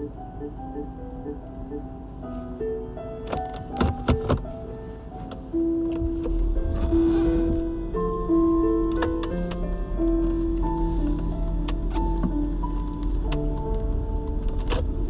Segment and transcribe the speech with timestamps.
[0.00, 0.06] は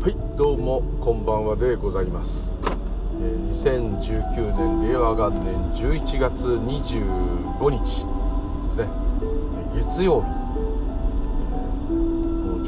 [0.09, 2.51] いどうもこんばんはでございます。
[3.15, 7.87] 2019年令和元年11月25日で
[8.73, 8.89] すね。
[9.73, 10.40] 月曜日。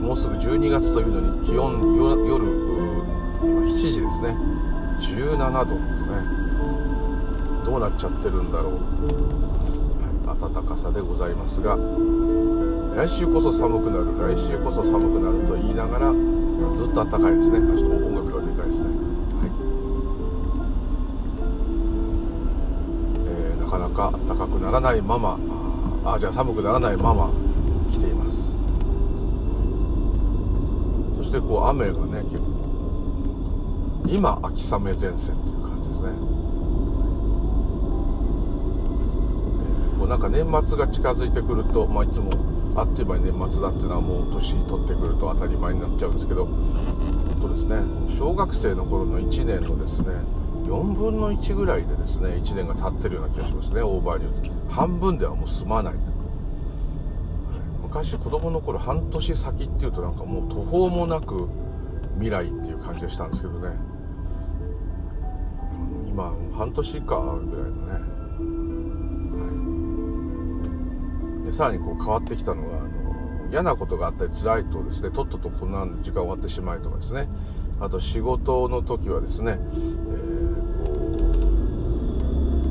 [0.03, 2.43] もうすぐ12月というのに気温夜今
[3.63, 4.37] 7時ですね。
[5.01, 5.79] 17度とね。
[7.65, 11.77] どうなっちゃってるんだろう、はい、暖かさでございますが。
[12.97, 14.35] 来週こそ寒くなる。
[14.35, 16.13] 来週こそ寒くなると言いながら
[16.75, 17.61] ずっと暖かいですね。
[17.79, 18.87] ちょっと音楽がでかいですね。
[19.39, 19.51] はい。
[23.29, 25.39] えーなかなか暖かくならないまま
[26.05, 27.31] あじゃあ寒くならないまま
[27.91, 28.57] 来ています
[31.17, 32.45] そしてこう雨がね結構。
[34.07, 36.33] 今秋雨前線という感じですね、えー
[39.99, 42.29] こうなんか年末が近づいてくると、まあ、いつも
[42.75, 47.77] あっという間に年末だっていうのはもう年取ってくると当たり前になっちゃうんですけど本当ですね
[48.19, 50.09] 小学生の頃の1年のですね
[50.67, 54.75] 4分の1ぐらいでですね1年が経ってるような気がしますねオーバーに言うと。
[54.75, 56.22] 半分ではもう済まないと。
[57.95, 61.47] 昔子供の頃半年先っていうとなんかもう途方もなく
[62.15, 63.69] 未来っていう感じがしたんですけどね。
[66.09, 67.93] 今半年かぐらいのね。
[71.43, 71.47] はい。
[71.47, 72.89] でさらにこう変わってきたのがあの
[73.51, 77.29] 嫌なことがあったり辛いとですねとっととこんな時間終わってしまいとかですね。
[77.79, 79.93] あと仕事の時はですね、えー
[80.87, 80.93] こ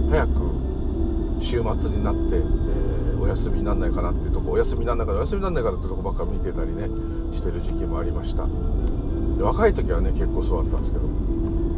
[0.08, 0.32] う早く
[1.40, 2.91] 週末になって、えー
[3.22, 6.90] お休みにならないかなっていうとこお休みにならないからお休みにならないからっていうとこばっか見てたりね
[7.32, 8.48] してる時期もありました。
[9.38, 11.06] で若い時はね結構そうだったんですけど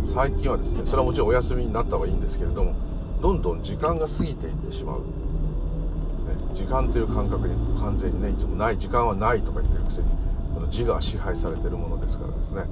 [0.05, 2.73] 最近はですねそれはもちろんお休みになった方がいいんですけれども
[3.21, 4.99] どんどん時間が過ぎていってしまう。
[5.01, 5.05] ね
[6.53, 10.07] 時間という感覚に完全にねいつもない時間はないとか言ってるくせに
[10.53, 12.63] この自我は支配されてるものですからですね、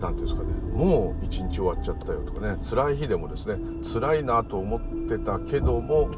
[0.00, 3.56] えーなんていうんですかねもう一日終わっちゃったよとかね辛い日でもですね
[3.92, 6.10] 辛いなと思ってたけども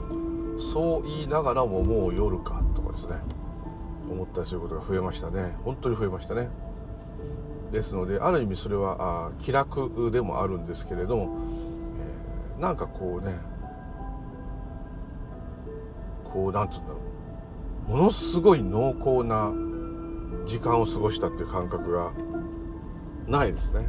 [0.72, 3.16] そう言いながらももう夜かとかですね
[4.08, 5.54] 思ったりすることが増えましたね。
[5.64, 6.50] 本当に増えましたね。
[7.70, 11.38] ですのである意味それはあ気楽でもあるんですけれども、
[12.56, 13.34] えーなんかこうね
[16.24, 16.98] こうなんつうんだろ
[17.88, 19.50] うものすごい濃厚な
[20.46, 22.12] 時間を過ごしたっていう感覚が
[23.26, 23.78] ないですね。
[23.78, 23.88] はい。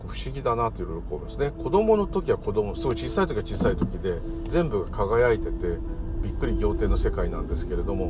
[0.00, 1.50] こう不思議だなといろいろこうですね。
[1.50, 4.18] 子供の時は子供すごい小さい時は小さい時で
[4.48, 5.78] 全部が輝いてて
[6.22, 8.08] びっくり仰天の世界なんですけれども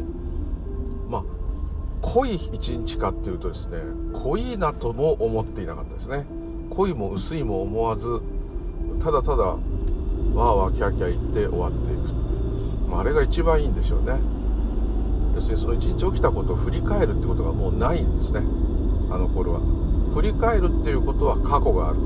[1.08, 1.24] まあ
[2.02, 3.78] 濃い一日かっていうとですね
[4.12, 6.24] 濃いなとも思っていなかったですね。
[6.70, 8.20] 濃いも薄いも思わず
[9.02, 12.12] ただただわーわーキャーキャー言って終わっていくって、
[12.88, 14.20] まあ、あれが一番いいんでしょうね。
[15.34, 18.42] 要するにその一日起きたことを振り返るってことがもうないんですね。
[19.10, 19.60] あの頃は。
[20.14, 21.98] 振り返るっていうことは過去がある。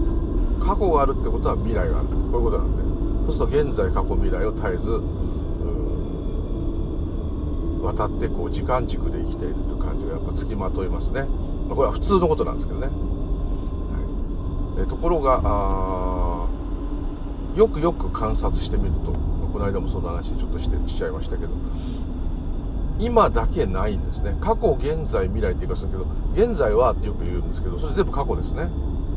[0.60, 2.08] 過去があるってことは未来がある。
[2.08, 2.84] こういうことなんで。
[3.32, 5.00] そうすると現在過去未来を絶えず
[7.82, 11.26] 渡ってこう時間軸で生きているという感じがやっぱつきまといますね。
[11.68, 12.92] これは普通のことなんですけどね、は
[14.80, 16.48] い、えところが
[17.56, 19.12] よくよく観察してみると
[19.52, 21.52] この間もその話ちょっとしてしちゃいましたけど
[22.98, 24.36] 今だけないんですね。
[24.40, 28.68] 過去現在未来って言い方するけど現在はってよく言うんですけどそれ全部過去ですね。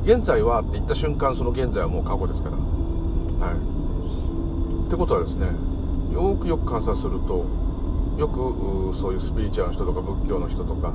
[0.04, 2.56] 現在はって言った瞬間その現在はもう過去ですから。
[2.56, 4.88] はい。
[4.88, 5.48] ってことはですね
[6.14, 7.46] よくよく観察すると
[8.18, 10.94] よくそういうスピリチュアルの人とか仏教の人とか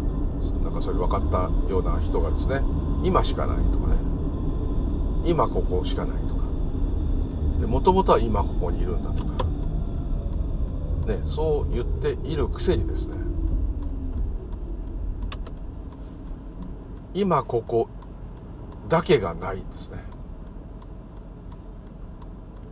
[0.64, 2.62] なんかそういう分かったような人がですね
[3.04, 3.94] 今しかないとかね。
[5.24, 6.42] 今ここしかないとか。
[7.66, 9.32] もともとは今ここにいるんだとか。
[11.06, 13.16] ね、そう言っているくせにですね
[17.14, 17.88] 今ここ
[18.88, 19.98] だけがないんですね。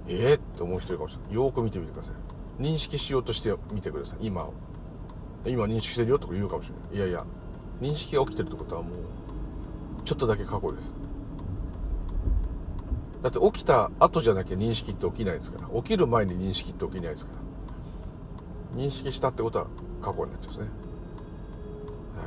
[0.09, 1.35] ええって思う人いるかもしれない。
[1.35, 2.15] よく見てみてください。
[2.63, 4.27] 認識しようとしてみてください。
[4.27, 4.55] 今を。
[5.47, 6.97] 今認識してるよとか言うかもしれない。
[6.97, 7.25] いやいや
[7.81, 8.93] 認識が起きてるってことはもう
[10.05, 10.95] ちょっとだけ過去です。
[13.23, 15.69] だって起きた後じゃなきゃ認識って起きないですから。
[15.81, 17.40] 起きる前に認識って起きないですから。
[18.75, 19.67] 認識したってことは
[20.01, 20.71] 過去になっちゃうんですね、
[22.17, 22.27] は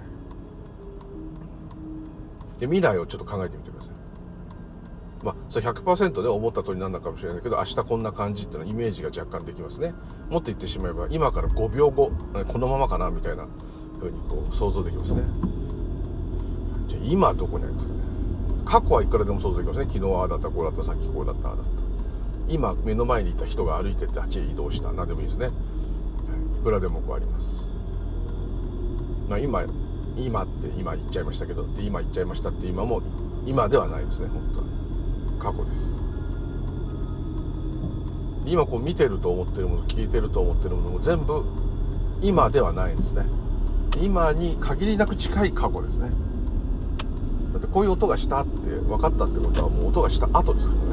[2.58, 3.94] い、で未来をちょっと考えてみてください
[5.24, 9.94] まあ、それ100%で思った通りなんだかもしれないけど、明日こんな感じっていうのはイメージが若干できますね。
[10.30, 12.12] もっと言ってしまえば、今から5秒後、
[12.50, 13.48] このままかなみたいな
[14.00, 15.22] 風にこう想像できますね。
[16.90, 18.00] じゃあ今どこにありますかね。
[18.66, 19.86] 過去はいくらでも想像できますね。
[19.86, 21.72] 昨日ああだった、こうだった、さっきこうだった、ああだった。
[22.50, 24.92] 今目の前にいた人が歩いてってあっちへ移動した。
[24.92, 25.52] 何でもいいですね。
[26.64, 27.68] くらでもこうあります。
[29.30, 29.64] ま、今、
[30.18, 33.02] 今って今言っちゃいましたけど、で今言っちゃいましたって今も
[33.46, 34.42] 今ではないですね、本
[35.40, 35.54] 当は。
[35.54, 35.94] 過去です。
[38.46, 41.44] 今こう見てると思ってるもの聞いてると思ってるものも全部
[42.22, 43.26] 今ではないんですね。
[44.02, 46.10] 今に限りなく近い過去ですね。
[47.54, 50.90] だってこういう音がしたって分かったってことはもう音がした後ですからね、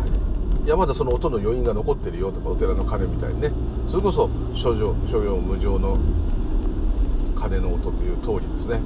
[0.00, 3.52] はい、いやまだその音の余韻が残ってるよとかお寺の鐘みたいにね
[3.88, 5.96] それこそ諸行諸行無常の
[7.34, 8.80] 鐘の音という通りですね。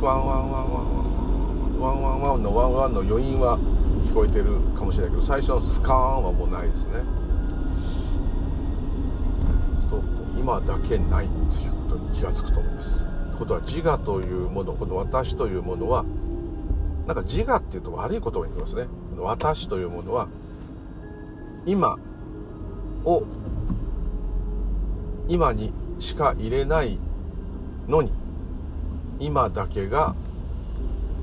[0.00, 3.58] ワンワンワンワンワンワンワンワンのワンワンの余韻は
[4.04, 7.00] 聞こえてるかもしれないけど最初のスカーンはもうないですね
[9.90, 10.02] と
[10.38, 13.06] 今だけないということに気が付くと思います
[13.38, 16.04] ことは自我というものこの私というものは
[17.06, 18.86] なんか自我っていうと悪い言葉に言いますね
[19.18, 20.28] 私というものは
[21.66, 21.98] 今
[23.04, 23.22] を
[25.28, 26.98] 今にしか入れない
[27.88, 28.12] のに
[29.18, 30.14] 今だけが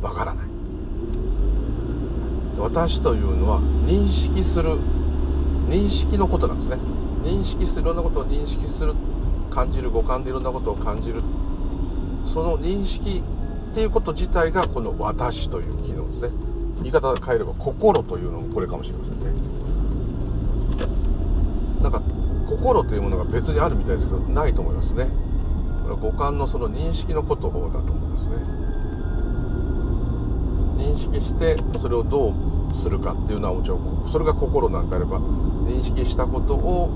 [0.02, 0.46] わからない。
[2.58, 4.78] 私というのは認識する
[5.68, 6.78] 認識のことなんですね。
[7.24, 8.94] 認識するいろんなことを認識する
[9.52, 11.22] 感じる五感でいろんなことを感じる。
[12.24, 13.24] その認識
[13.72, 16.52] っていうこと自体がこの私という機能ですね。
[16.82, 19.26] 言い方を変えれば心というのもこれかもしれませんね
[21.82, 22.02] なんか
[22.62, 25.08] 心というものが別にあるみたいですけどないと思いますね。
[25.82, 28.36] これは五感のその認識のことだと思いますね。
[30.78, 36.90] 認識してそれをどうするかっていうのはもちろんそれが心なんであれば認識したことを、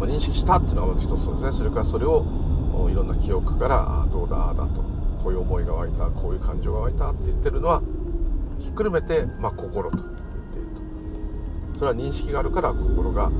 [0.00, 1.52] ま認識したっていうのはまず一つですね。
[1.52, 2.24] それからそれを
[2.88, 4.82] いろんな記憶からどうだあだと。
[5.22, 7.82] こういう思いが湧いたこういう感情が湧いたって言ってるのは
[8.58, 10.68] ひっくるめて、まあ、心と言っている
[11.74, 11.78] と。
[11.78, 13.30] それは認識があるから心が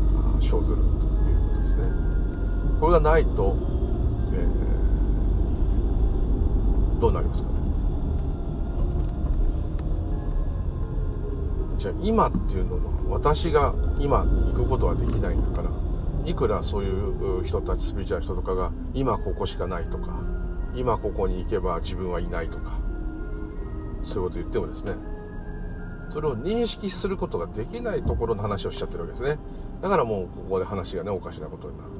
[0.40, 0.99] 生ずる。
[2.80, 3.56] これがないと、
[4.32, 7.54] えー、どうなりますかね。
[11.76, 12.80] じゃあ今っていうのは
[13.10, 15.70] 私が今行くことはできないんだから
[16.26, 20.20] いくらそういう人たちスピリチュアル人とかが今ここしかないとか
[20.74, 22.78] 今ここに行けば自分はいないとか
[24.04, 24.92] そういうこと言ってもですね
[26.10, 29.38] それを認識することができないところの話をしちゃってるわけですね。
[29.80, 31.90] だからもうここで話がねおかしなことになる。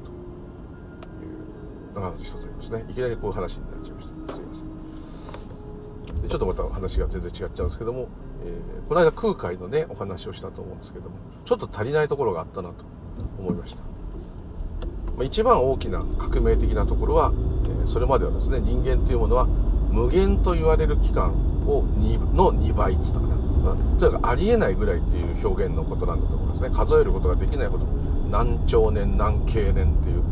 [1.91, 2.85] のが一つありますね。
[2.89, 4.33] いきなりこういう話になっちゃいました。
[4.35, 6.21] すいません。
[6.21, 8.07] でちょっとまた話が全然違っちゃうんですけども
[8.43, 11.15] えー、この間空海のねお話をしたと思うんですけども
[11.45, 12.85] ちょっと足りないところがあったなと
[13.39, 13.83] 思いました、
[15.15, 17.31] まあ、一番大きな革命的なところは、
[17.65, 21.31] えー、それまではですね人間というものは無限と言われる期間
[21.67, 21.83] を
[22.33, 26.69] の2倍って言ったかな、まあ、とにかくありえないぐらいっていう表現のことなんだと思いますね。
[26.71, 27.85] 数えることができないほど
[28.31, 30.23] 何兆年何経年っていう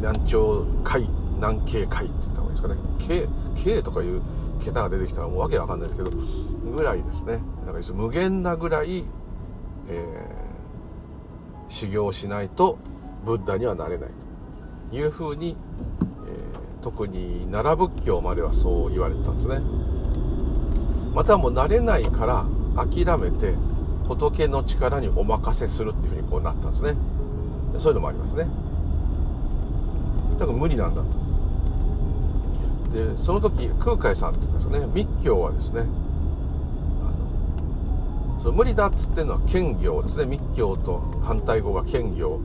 [0.00, 1.08] 何兆回
[1.40, 2.74] 何経回って言った方がいいですかね。
[2.98, 4.22] 経経とかいう
[4.62, 6.16] 桁が出てきたらもうわけわかんないですけど
[6.70, 7.40] ぐらいですね。
[7.66, 9.04] だから無限なぐらい、
[9.88, 12.78] えー、修行しないと
[13.24, 14.10] ブッダにはなれない
[14.90, 15.56] というふうに、
[16.26, 19.60] えー、特に奈良仏教まではそう言われてたんですね。
[21.14, 22.44] またもう慣れないから
[22.76, 23.54] 諦めて
[24.06, 26.94] 仏の力にお任せするっていうふうにこうなったんですね。
[27.78, 28.46] そういうのもありますね。
[30.38, 31.08] だから無理なんだと。
[32.92, 34.92] でその時空海さんって言うんですよね。
[34.94, 35.84] 密教はですね
[38.40, 40.26] その無理だっつってるのは兼業ですね。
[40.26, 42.40] 密教と反対語が兼業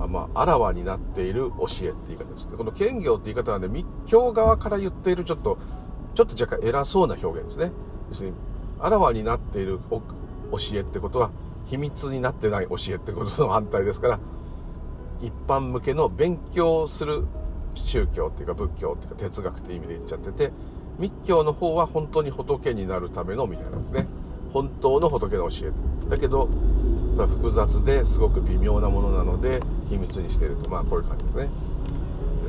[0.00, 2.56] あまあ、あらわになっている教えって言い方ですね。
[2.56, 5.58] この兼業って言い方はね密教側から言っているちょっと
[6.14, 7.70] ちょっと若干偉そうな表現ですね。
[8.08, 8.36] 要するに
[8.80, 10.00] あらわになっている教
[10.74, 11.30] えってことは
[11.66, 14.18] 秘密になってない教えってことの反対ですから
[15.22, 17.24] 一般向けの勉強する
[17.74, 20.52] 宗教っていうか仏教っていうか哲学って意味で言っちゃってて
[20.98, 24.06] 密教の方は本当に仏になるためのみたいなんですね。
[24.52, 26.10] 本当の仏の教え。
[26.10, 26.48] だけど
[27.14, 30.68] それは複雑ですごく微妙なものなので秘密にしていると。
[30.68, 31.48] まあこういう感じですね。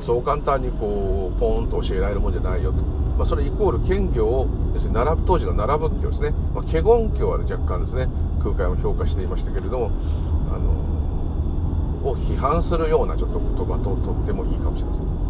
[0.00, 8.08] そう簡単にこうポーンと教えられるもんじゃないよと、まあ、それイコール兼業を要するに奈良当時の奈良仏教ですね、まあ、華厳教は若干ですね
[8.42, 9.90] 空海を評価していましたけれども
[10.52, 10.83] あの
[12.04, 15.24] を批判するようなちょっと言葉ととってもいいかもしれません。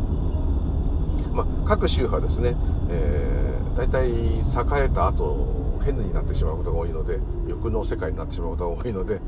[1.34, 2.54] まあ、各宗派ですね、
[2.90, 9.20] えー、大体栄えた後変になってしまうことが多いので欲の世界になってしまうことが多いので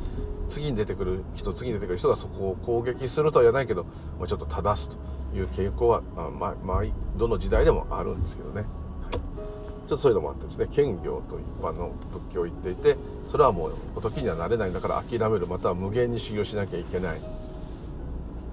[0.48, 3.84] 次に出てくる人次に出てくる人がそこを攻撃するとは言わないけど、
[4.18, 4.96] まあ、ちょっと正すと
[5.36, 6.02] いう傾向は、
[6.38, 6.84] まあ、まあ、
[7.16, 12.96] どの時代でもあるんですけどね、はい、ちょっとそういうのもあってですね兼業と一般の仏教を言っていて
[13.36, 17.18] それはもう時にはなれないだから諦めるまたは無限に修行しなきゃいけない。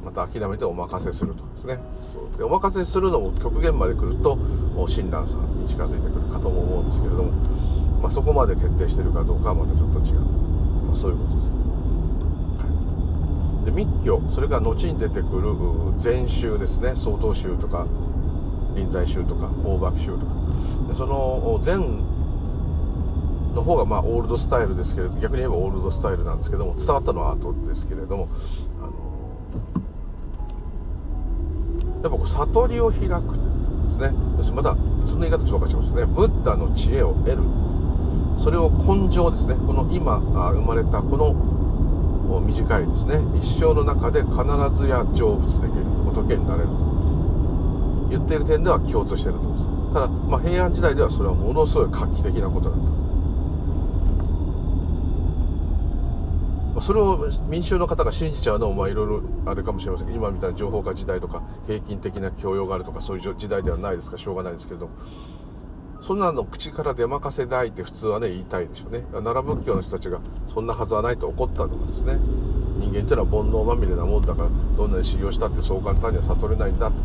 [0.04, 1.80] また諦めてお任せするとかですね。
[2.12, 2.38] そう。
[2.38, 4.38] でお任せするのも極限まで来ると
[4.76, 7.32] 親鸞さんに近づいてくるかとも思うんですけれども、
[8.02, 11.48] まあ、そこまで徹底してるかどうかはまたちょっと違う、まあ、そういうことです。
[12.60, 12.68] は
[13.64, 13.66] い。
[13.66, 15.56] で密教それから後に出てくる
[15.98, 16.92] 禅宗ですね。
[16.94, 17.88] 曹洞宗とか
[18.76, 20.34] 臨済宗とか大幕宗とか。
[20.94, 22.04] その禅
[23.54, 28.28] の方がまあオールドスタイルですけれど逆に言えばオールドスタイルなんですけども伝わったのは後ですけれども
[28.82, 28.92] あの
[32.04, 34.12] やっぱこう悟りを開くですね。
[34.54, 36.06] またその言い方ちょっと分かちますね。
[36.06, 37.44] ブッダの知恵を得る。
[38.44, 39.54] それを根性ですね。
[39.56, 41.34] この今生まれたこの
[42.42, 43.22] 短いですね。
[43.40, 44.36] 一生の中で必
[44.76, 45.86] ずや成仏できる。
[46.04, 46.74] 仏になれると。
[48.10, 49.94] 言っている点では共通していると思います。
[49.94, 53.03] ただ、まあ、平安時代ではそれはものすごい画期的なことだった。
[56.82, 64.90] それを民衆の方が信じちゃうのもまあいろいろあれかもしれませんけど今みたいな情報化時代とか平均的な教養があるとかそういう時代ではないですからしょうがないですけど。
[66.02, 69.06] そんなの口から出任せだいって普通はね言いたいでしょうね。
[69.14, 70.20] 奈良仏教の人たちが
[70.54, 72.20] そんなはずはないと怒ったのがですね。
[72.78, 76.96] 人間っていうのは煩悩まみれなもんだからどんなに修行したってそう簡単には悟れないんだと。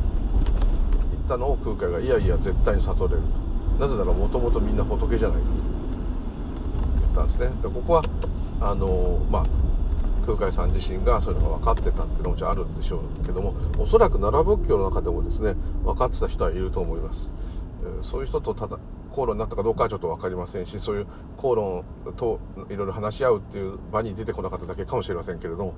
[1.13, 3.21] 言ったのを空海がいやいや絶対に悟れる
[3.79, 3.87] と。
[3.87, 5.68] なぜならもともとみんな仏じゃないかと。
[7.19, 7.63] ったんですね。
[7.63, 8.05] でここは
[8.61, 9.43] あのまあ
[10.27, 17.31] 空海さん自身がそういうのが分かってたっていうのもあるんでしょうけどもおそらく奈良仏教の中でもですね分かってた人はいると思います。
[18.03, 18.79] そういう人とただ
[19.11, 21.07] 口論になったかどうかはちょっと分かりませんしそういう
[21.39, 21.85] 口論
[22.17, 25.75] といろいろ話し合うっていう場に出てこなかっただけかもしれませんけれども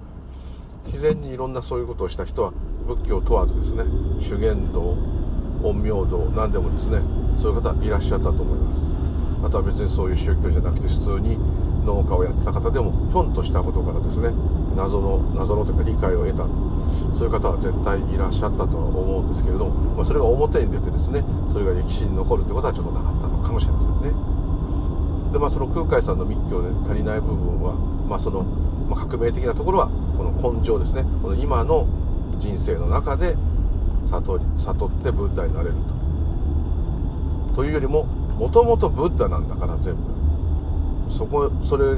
[0.86, 2.52] 自然にいろんなそういうことをした人は
[2.86, 3.84] 仏教問わずですね
[4.20, 4.96] 修験道
[5.62, 7.00] 陰陽道何でもですね
[7.40, 9.09] そういう方いらっしゃったと思います。
[9.42, 11.38] あとは別にそういう宗教じゃなくて普通に
[11.84, 14.30] 農家をやってた方でもひょんとしたことからですね
[14.76, 16.46] 謎の謎のというか理解を得た。
[17.16, 25.32] そういう方は絶対いらっしゃったとは思うんですけれども、まあ、それが表に出てですねそれが歴史に残るってことはちょっとなかったのかもしれませんね。
[25.32, 27.74] でまあその空海さんの密教で足りない部分は
[28.08, 31.04] まあその、まあ、革命的なところはこの根性ですね。
[31.22, 31.86] この今の
[32.38, 33.36] 人生の中で
[34.06, 35.74] 悟り悟ってブッダになれる
[37.52, 37.54] と。
[37.56, 38.06] というよりも
[38.40, 40.00] もともとブッダなんだから全部。
[41.10, 41.96] そこそれ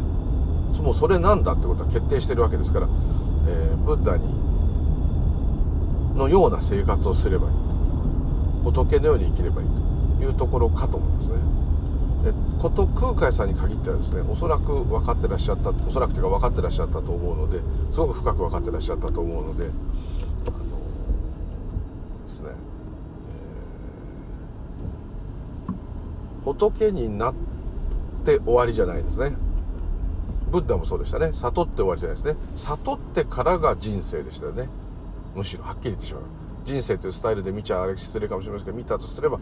[0.83, 2.89] もうそれなんだってことは決定してるわけですから、
[3.47, 4.25] えー、ブッダに
[6.17, 7.53] のような生活をすればいい
[8.65, 8.73] と。
[8.73, 9.69] 仏のように生きればいい
[10.19, 11.37] というところかと思いますね。
[12.25, 17.61] でこと空海さんに限ってはですねおそらく分かってらっしゃったおそらくというか分かってらっしゃったと思うので
[17.93, 19.65] すごく深く分かってらっしゃったと思うので
[20.47, 20.57] あの
[22.29, 22.51] ですね、
[25.69, 27.35] えー、仏になっ
[28.25, 29.35] て終わりじゃないですね。
[30.51, 31.33] ブッダもそうでしたね。
[31.33, 32.37] 悟って終わりじゃないですね。
[32.57, 34.69] 悟ってからが人生でしたよね。
[35.35, 36.23] むしろはっきり言ってしまう。
[36.65, 39.41] 人生というスタイルで見ちゃあれ失礼かもしれませんけど見たとすれば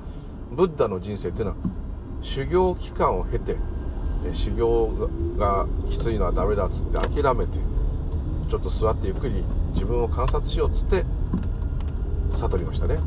[0.53, 1.57] ブッダの人生っていうのは
[2.23, 3.57] 修行期間を経て
[4.33, 7.59] 修行がきついのはダメだっつって諦めて
[8.49, 11.05] ちょっと座ってゆっくり自分を観察しようっつって
[12.37, 12.99] 悟りましたね。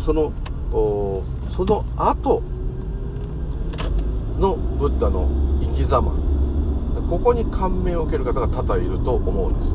[0.00, 0.32] その
[1.48, 2.42] その後
[4.40, 5.28] のブッダの
[5.60, 6.12] 生き様。
[7.10, 9.74] ここに感銘を受ける方が多々いると思うんです。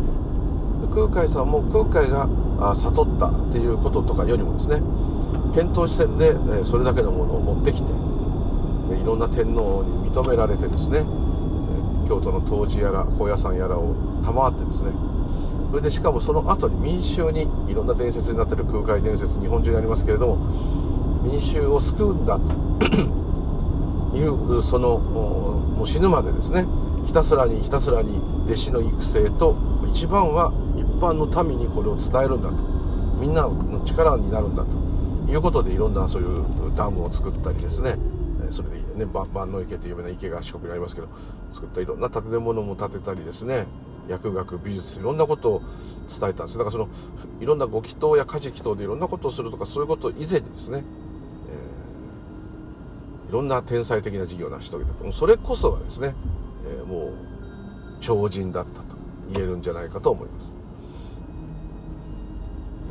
[0.93, 2.27] 空海さんも空海が
[2.73, 4.81] 悟ったっていうこととかよりもですね。
[5.53, 11.05] 遣唐使船でそれだけのものを持ってきていろんな天皇に認められてですね。
[12.07, 13.93] 京都の東寺やら高野山やらを
[14.23, 14.91] 賜ってですね。
[15.69, 20.37] それでしかもその後に民衆にいろんな伝説になってる空海伝説日本中にありますけれども
[21.23, 22.39] 民衆を救うんだ。
[22.39, 23.24] と
[24.15, 26.65] いうそのもう死ぬまでですね。
[27.05, 29.55] ひたすらにひたすらに弟子の育成と
[29.91, 32.55] 一番は一般の民にこれを伝えるんだと。
[33.19, 34.85] みんなの力になるんだと。
[35.29, 36.43] いうことでいろんなそういう
[36.75, 37.97] ダムを作ったりですね。
[38.51, 39.05] それでね。
[39.05, 41.07] 万能池という有名な池が四国にありますけど
[41.51, 43.65] 作ったいろんな建物も建てたりですね。
[44.07, 45.61] 薬学美術いろんなことを
[46.07, 46.57] 伝えたんです。
[46.57, 46.87] だからその
[47.41, 50.83] いろんなご祈祷や家事祈祷でいろんなことをするとかそういうこと以前にですね、
[53.29, 55.11] いろんな天才的な事業を成し遂げたと。
[55.11, 56.13] それこそがですね、
[56.67, 57.13] えー、もう
[58.01, 58.83] 超人だったと
[59.33, 60.45] 言えるんじゃないかと思います。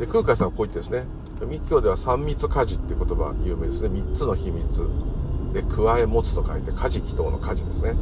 [0.00, 1.06] で空海さんはこう言ってですね
[1.46, 3.88] 密教では三密家事っていう言葉有名ですね。
[3.88, 4.88] 3つの秘密
[5.52, 7.94] で加え持つと書いて家事祈祷の家事ですね。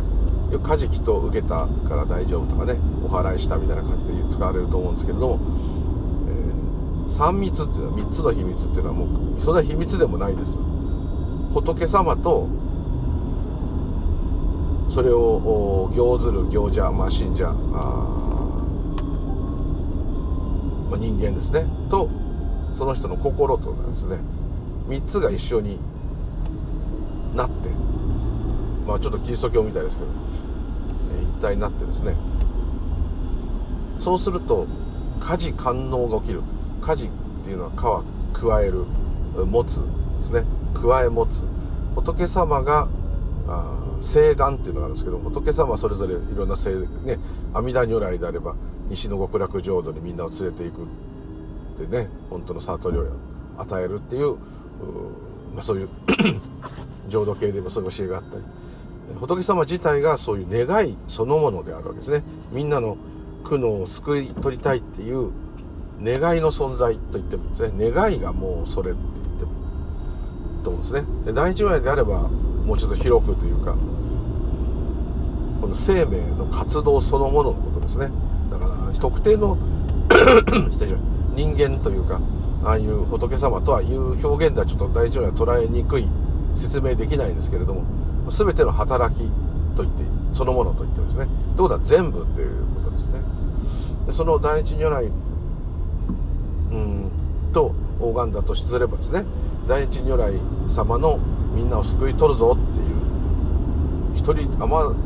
[0.52, 5.40] 家事祈祷受けたから大丈夫とかねお祓いしたみたいな感じで使われると思うんですけれども、
[7.08, 10.71] えー、3密っていうのは3つの秘密っていうのはもうそんな秘密でもないです。
[11.52, 12.48] 仏様と
[14.88, 17.52] それを行ずる行者、まあ、信者あ、
[20.90, 21.64] まあ、人間ですね。
[21.90, 22.08] と
[22.76, 24.18] その人の心とですね
[24.88, 25.78] 3つが一緒に
[27.34, 27.68] なって
[28.86, 30.08] まあちょっとキリスト教みたいですけど
[31.22, 32.14] 一体になってですね。
[34.00, 34.66] そうすると
[35.20, 36.42] 家事官能が起きる。
[36.82, 37.08] 家事っ
[37.44, 38.84] ていうのは「は加える」
[39.46, 39.76] 「持つ」
[40.20, 40.61] ですね。
[40.74, 41.44] 加え持つ
[41.94, 42.88] 仏様が
[43.46, 47.18] あ聖願っていうのがあるんですけど仏様はそれぞれいろんな聖ね
[47.54, 48.54] 阿弥陀如来であれば
[48.88, 50.86] 西の極楽浄土にみんなを連れていく
[51.78, 53.06] でね本当の悟りを
[53.58, 54.36] 与えるっていう
[55.54, 55.88] まあ、そういう
[57.08, 58.42] 浄土系でもそういう教えがあったり。
[59.20, 62.22] 仏様自体がそういう願いそのものであるわけですね。
[62.50, 62.96] みんなの
[63.44, 65.30] 苦悩を救い取りたいっていう
[66.02, 68.92] 願いの存在と言ってもですね願いがもうそれ
[70.62, 71.32] と思うんですね。
[71.32, 72.28] 第一話であれば
[72.64, 73.74] もうちょっと広くというか
[75.60, 78.10] この生命の活動そのもののことですね。
[78.50, 79.56] だから特定の
[80.70, 81.00] 失礼しま
[81.34, 82.20] 人間というか
[82.64, 86.08] ああいう仏様とはいう表現ではちょっと大事には捉えにくい
[86.54, 87.82] 説明できないんですけれども
[88.30, 89.22] 全ての働き
[89.76, 90.02] と言って
[90.32, 91.26] そのものと言ってですね。
[91.56, 92.48] ということは全部っていう
[92.84, 93.20] ことですね。
[94.06, 95.06] でその大日如来
[96.72, 97.10] うん
[97.52, 99.24] と拝んだとしすればですね
[99.66, 100.32] 大日如来
[100.68, 101.18] 様の
[101.54, 104.96] みんなを救い取るぞっていう一人余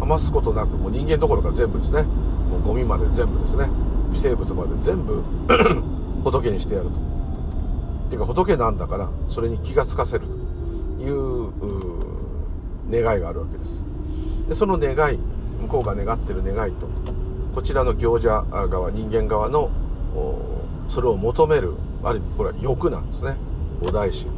[0.00, 3.68] 余すことなくもう人間どころか全部ですねもうゴミまで全部ですね
[4.12, 5.22] 微生物まで全部
[6.24, 6.92] 仏にしてやると。
[8.06, 10.26] っていうか仏なんだからそれに気がつかせる
[10.98, 11.52] という
[12.90, 13.82] 願いがあるわけです。
[14.48, 15.18] でその願い
[15.62, 16.86] 向こうが願ってる願いと
[17.54, 19.70] こちらの行者側人間側の
[20.88, 23.36] それを求めるある意味これは欲なんですね
[23.80, 24.30] 菩提心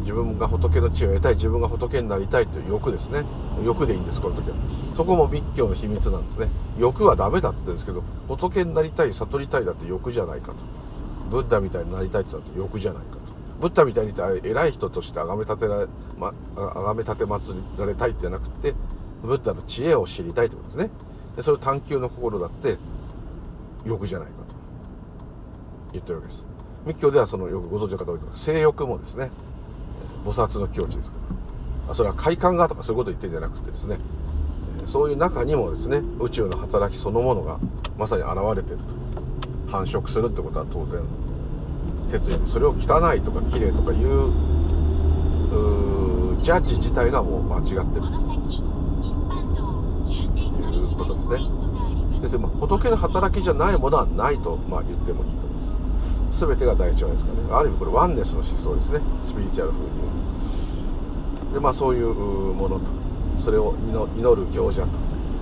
[0.00, 3.24] 自分が仏の地を得たい自分が仏になりたいという欲ですね。
[3.64, 4.56] 欲でいいんですこの時は。
[4.96, 6.48] そこも密教の秘密なんですね。
[6.78, 10.56] 欲はダメだって言ってるんですけど仏になりたい悟りたいだって欲じゃないかと。
[11.30, 13.20] ブッダみたいになりたいって言ったら欲じゃないかと。
[13.60, 15.86] ブッダみたいに偉い人として崇め立てられ、
[16.18, 18.74] ま、崇め立て祭られたいってじゃなくて
[19.22, 20.90] ブッダの知恵を知りたいってことですね。
[21.36, 22.78] でそれ探求の心だって
[23.84, 24.54] 欲じゃないかと
[25.92, 26.49] 言ってるわけです。
[26.86, 29.30] 密教ではそのよくご存知の方多いと性欲もですね。
[30.24, 31.18] 菩薩の境地ですか
[31.88, 31.94] ら。
[31.94, 33.98] それは快感がとかそういうことを言ってるんじゃなくてですね。
[34.86, 37.58] そういう中にもですね宇宙の働きそのものが
[37.98, 38.84] まさに現れてると。
[39.70, 41.00] 繁殖するってことは当然。
[42.10, 44.32] 説理それを汚いとか綺麗とかいう
[46.42, 47.76] ジャッジ自体がもう間違ってる。
[47.76, 48.30] ということです。
[51.30, 51.38] ね。
[52.20, 55.30] 別に仏の働きじゃないものはないと、まあ、言ってもいい。
[55.30, 55.39] と
[56.30, 57.38] 全てが第一話ですかね。
[57.50, 59.00] ある意味これワンネスの思想ですね。
[59.24, 60.04] スピリチュアル風に言
[61.44, 61.54] うと。
[61.54, 62.86] でまあそういうものと。
[63.38, 63.74] それを
[64.16, 64.88] 祈る行者と。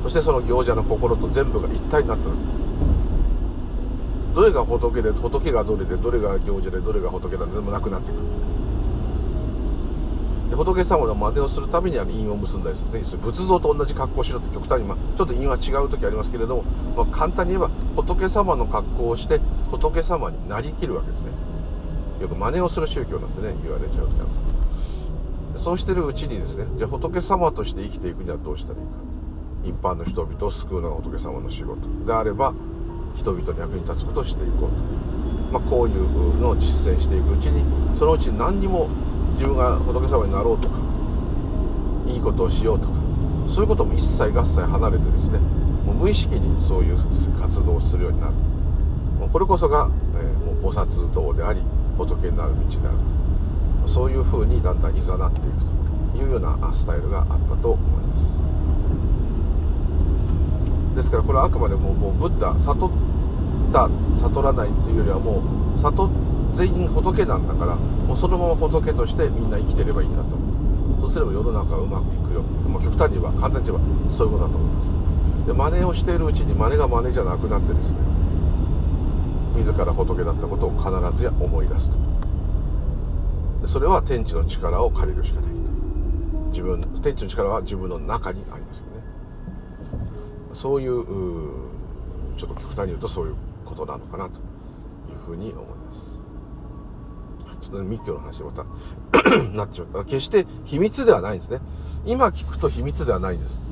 [0.05, 2.33] そしてその行者の心と全部が一体になった時
[4.35, 8.21] どれが仏で仏がどれでどれが行者でどれが仏なんでもなくなってくる。
[10.49, 12.89] で仏様の真似をするためには因を結んだりする。
[12.89, 16.63] んですね仏像と同じ格好をしろって極端に、まあ、ちょっと因は違う時ありますけれども、
[16.97, 21.27] まあ、簡単に言えば仏様の格好をして仏様になりきるわけですね。
[22.23, 24.27] よく真似をする宗教なんてね言われちゃう時なん
[25.53, 28.93] ですそうしてるうちにですねじゃあ仏様として生きていくにはどうしたらいいか。
[29.65, 31.81] 一般の人々を救うのが仏様の仕事。
[32.07, 32.55] であれば
[33.15, 37.65] 人々に役に立つことをしていこうと、まあ、こういうのを実践していくうちに
[37.97, 38.89] そのうち何にも
[39.33, 40.79] 自分が仏様になろうとか
[42.07, 42.95] いいことをしようとか
[43.49, 45.39] そういうことも一切合切離れてですね
[45.87, 46.99] もう無意識にそういう
[47.41, 48.35] 活動をするようになる。
[49.33, 51.61] これこそが、えー、もう菩薩道であり
[51.97, 52.99] 仏になる道である。
[53.89, 55.65] そういうふうにだんだんいざなっていく
[56.19, 58.23] というようなスタイルがあったと思います。
[60.97, 62.91] ですからこれはあくまでももうブッダ悟っ
[63.73, 63.89] た
[64.19, 65.43] 悟らないっていうよりはも
[65.77, 66.11] う悟
[66.55, 70.31] 全員仏なんだからもうそのまま仏としてみんな生きてればいいんだと。
[71.03, 72.41] そうすれば世の中はうまくいくよ。
[72.41, 75.47] もう極端に言えば簡単に言えばそういうことだと思います。
[75.47, 77.97] で真似をしているうちに真似が真似じゃなくなってですね
[79.57, 81.99] 自ら仏だったことを必ずや思い出すと。
[83.69, 85.59] それは天地の力を借りるしかないと。
[86.49, 88.91] 自分天地の力は自分の中にありますよね。
[90.55, 91.05] そういう
[92.39, 93.35] ちょっと極端に言うとそういう
[93.67, 94.35] ことなのかなとい
[95.13, 96.18] うふうに思います。
[97.69, 98.65] ちょっと密教の話また
[99.55, 100.05] なっちまった。
[100.05, 101.61] 決して秘密ではないんですね。
[102.07, 103.69] 今聞くと秘密ではないんです。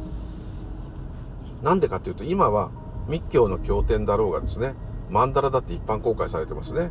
[1.62, 2.70] なんでかっていうと今は
[3.08, 4.74] 密教の経典だろうがですね
[5.10, 6.90] 曼荼羅だって一般公開されてますね。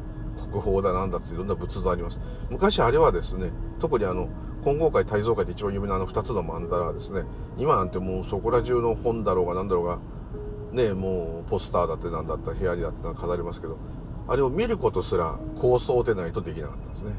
[0.52, 2.20] 国宝だなんだっていろんな仏像あります。
[2.50, 4.28] 昔あれはですね特にあの
[4.64, 7.24] 金剛会大蔵会で一番有名なあの2つの曼荼羅はですね
[7.58, 10.00] 今なんてもうそこら中の本だろうが何だろうが
[10.72, 13.78] ねもうポスターだって何だった部屋にだって飾りますけど
[14.28, 16.95] あれを見ることすら構想でないとできなかった。
[16.96, 17.12] ですね。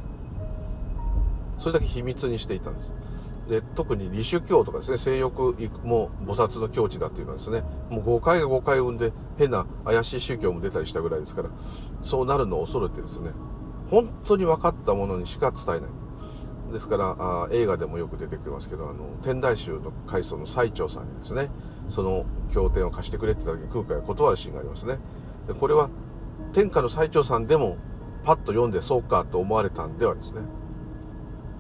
[1.59, 2.93] それだけ秘密にしていたんです。
[3.49, 11.51] で特に李主教とかですね性欲も菩薩の境地だっていうのはですねもう誤解が誤解を生んで変な怪しい宗教も出たりしたぐらいですから
[12.03, 13.31] そうなるのを恐れてですね
[13.89, 15.91] 本当に分かったものにしか伝えない。
[16.73, 21.49] ですからあ映画でもよく出てきますけどあの天台宗の開祖の最澄さんにですね
[21.89, 24.99] その経典を貸してくれって言った時に空海が断るシーンがありますね。
[25.47, 25.89] でこれは
[26.53, 27.77] 天下の最澄さんでも
[28.27, 30.41] パッと読んでそうかと思われたんではですね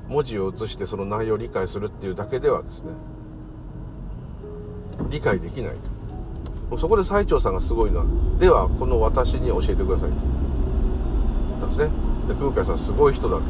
[0.08, 2.90] 文字を写してその内容を理解するっていうだけではですね
[5.08, 5.74] 理解できない
[6.70, 6.76] と。
[6.76, 8.06] そこで最澄さんがすごいのは
[8.40, 10.16] ではこの私に教えてくださいと。
[10.16, 11.90] 言ったんですね。
[12.26, 13.42] で空海さんすごい人だと。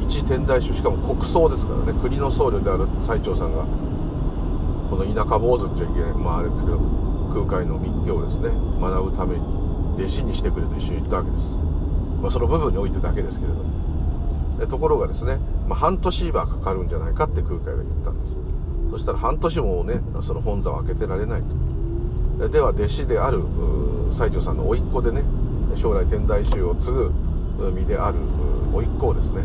[0.00, 2.00] 一天台宗しかも国葬ですからね。
[2.00, 3.64] 国の僧侶である最澄さんが
[4.88, 6.78] この田舎坊主っちゃいけないまああれですけど
[7.32, 9.42] 空海の密教をですね学ぶために
[9.96, 11.44] 弟子にしてくれと一緒に言ったわけです、
[12.22, 13.82] まあ、その部分においてだけですけれども。
[14.68, 18.36] ところがですね、まあ、半年はかかるんじゃないかって空海が言ったんです。
[18.92, 21.42] そしたら半年もねその本座を開けてられない
[22.38, 22.48] と。
[22.48, 23.42] では弟子である
[24.12, 25.22] 西条さんの甥っ子でね
[25.74, 27.10] 将来天台宗を継ぐ
[27.74, 28.18] 身である
[28.72, 29.42] 甥っ子をですね、え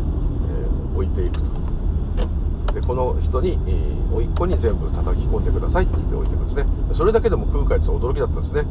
[0.94, 2.74] ー、置いていくと。
[2.74, 3.58] でこの人に
[4.12, 6.66] 甥っ子に全部叩き込んでくださいっつって置いていくんですね。
[6.92, 8.64] それだけでも空海って驚きだったんですね。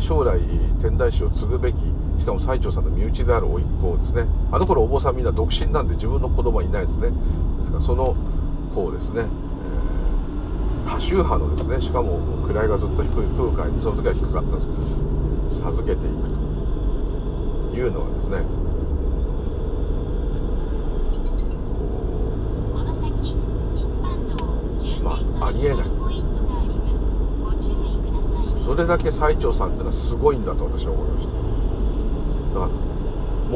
[0.00, 0.38] 将来
[0.82, 1.76] 天台宗を継ぐべき
[2.18, 4.26] しかも最澄さんの身内である甥っ子をですね。
[4.52, 7.10] あの頃お坊さんみんな独身なんで自分の子供はいないですね。
[7.58, 8.16] ですからその
[8.74, 9.22] 子をですね、
[10.86, 14.60] えー、多宗派のですねしかも位がずっと低い空海その時は低かったんで
[15.54, 15.60] す。
[15.60, 16.28] 授けていく
[17.70, 18.64] というのはですね。
[25.02, 26.04] まあ、ありえない。
[28.64, 31.43] それだけ最澄さんっていうのはすごいんだと私は思いました
[32.54, 32.68] だも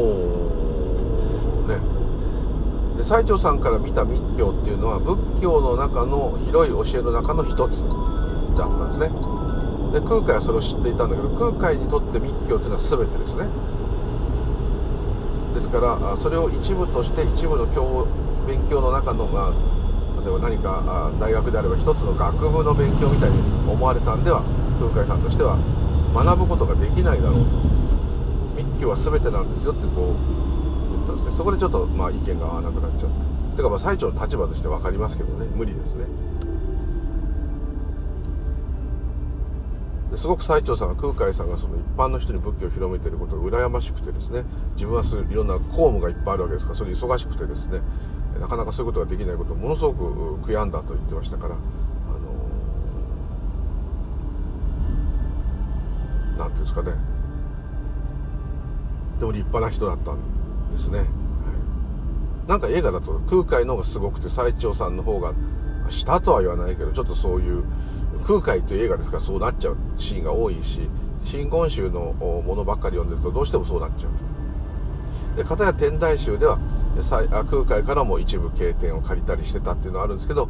[0.03, 1.79] うね。
[2.97, 7.85] で最澄さんから見た密教っていうのは仏教の中の広い教えの中の一つ
[8.57, 9.11] だったんですね。
[9.93, 13.49] で空海はそれを知っていたんだけど空海にとって密教っていうのは全てですね。
[15.55, 18.07] ですからそれを一部として一部の教
[18.47, 19.53] 勉強の中のが
[20.23, 23.39] 例えば何か大学であれば一つの学部の勉強みたいに
[23.71, 24.43] 思われたんでは
[24.79, 25.57] 空海さんとしては
[26.15, 27.41] 学ぶことができないだろう。
[27.41, 27.98] と
[28.79, 30.17] 密教は全てなんですよってこう
[30.95, 31.37] 言ったんですね。
[31.37, 33.57] そこでちょっとまあ意見が合わなくなっちゃって。
[33.57, 35.47] てかまあ最長の立場として分かりますけどね。
[35.47, 36.07] 無理ですね。
[40.15, 44.45] すごく最澄さんが空海さんがその一般の人に仏教を広めていることが羨ましくてですね。
[44.75, 47.81] 自分はすいろんな公務がいっぱいあるわけですからそれ忙しくてですね。
[48.41, 51.55] なかなかそういうことができないことをものすごく悔やんだと言ってましたから。
[51.55, 51.59] あ
[56.39, 57.18] の何ていうんですかね。
[59.19, 61.09] でも立派な人だったんですね、はい、
[62.49, 65.33] なんか映画だと空海の方がすごくて最澄さんの方が
[65.89, 67.65] したとは言わないけどちょっとそういう
[68.27, 70.89] 空海という映画ですからそうなっちゃうシーンが多いし
[71.25, 72.13] 真言宗の
[72.47, 76.59] ものばっかり読んでるとどうしてもそうなっちゃうで片や天台宗では
[77.51, 80.49] 空海からも一部経典を借りたりしてたっていうのはあるんですけど、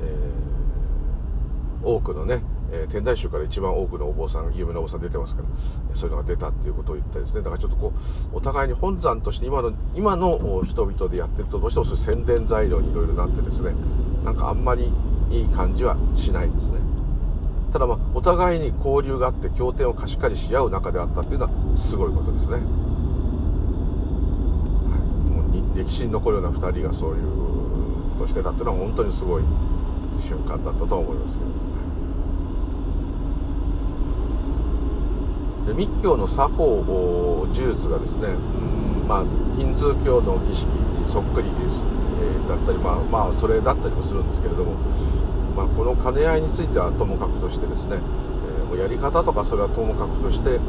[0.00, 2.40] えー、多くのね
[2.72, 5.48] えー、天台宗から一番多くのお坊さん有名なお坊さん出てますから
[5.94, 7.42] そういうのが出たっていうことを言ったりですね。
[7.42, 7.92] だからちょっとこ
[8.32, 13.74] うお互いに本山として今の 今の人々でやってるとどうしてもそういう宣伝材料にいろいろなってですね。
[14.24, 14.92] なんかあんまり
[15.30, 16.74] いい感じはしないですね。
[17.72, 22.62] ただまあお互いに交流があって経典を貸し借りし合う仲であったっていうのはすごいことですね、はい、
[25.30, 25.42] も
[25.74, 29.42] う歴史に残るような2人がそういうとしてたっていうのは本当にすごい
[30.20, 31.69] 瞬間だったと思いますけど。
[35.70, 39.06] で密教の作法呪術がですね、うん。
[39.06, 39.24] まあ、
[39.56, 41.80] ヒンズー教の儀式にそっくりです、
[42.20, 44.74] えー、だったり、まあ、まあそれだったりもするんですけれども、
[45.56, 50.60] まあ、この兼ね合いについてはともかくとしてですね、えー、もうやり方とかそれはともかくとして、う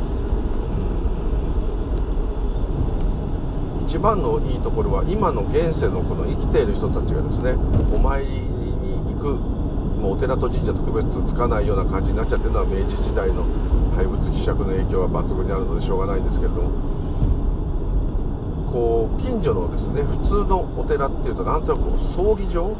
[3.81, 7.53] ん、一番のいいところは今の現世のこの生きている人たちがですね
[7.93, 9.50] お参りに行く
[10.01, 13.45] もうお寺と神社と区別つかないような感じになっちゃってるのは明治時代の
[13.95, 16.71] 廃物希釈の影響は抜群にあるのでしょうがないんですけれども
[18.71, 22.75] こう近所のですね普通のお寺っていうとなんとなく葬儀場？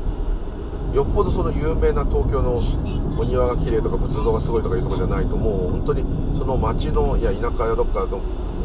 [0.91, 2.51] よっぽどその有名な東京の
[3.17, 6.03] お庭が綺麗とか仏像がすごいとかいうとこじゃないともう本当に
[6.37, 8.19] その町のいや田舎やどっかの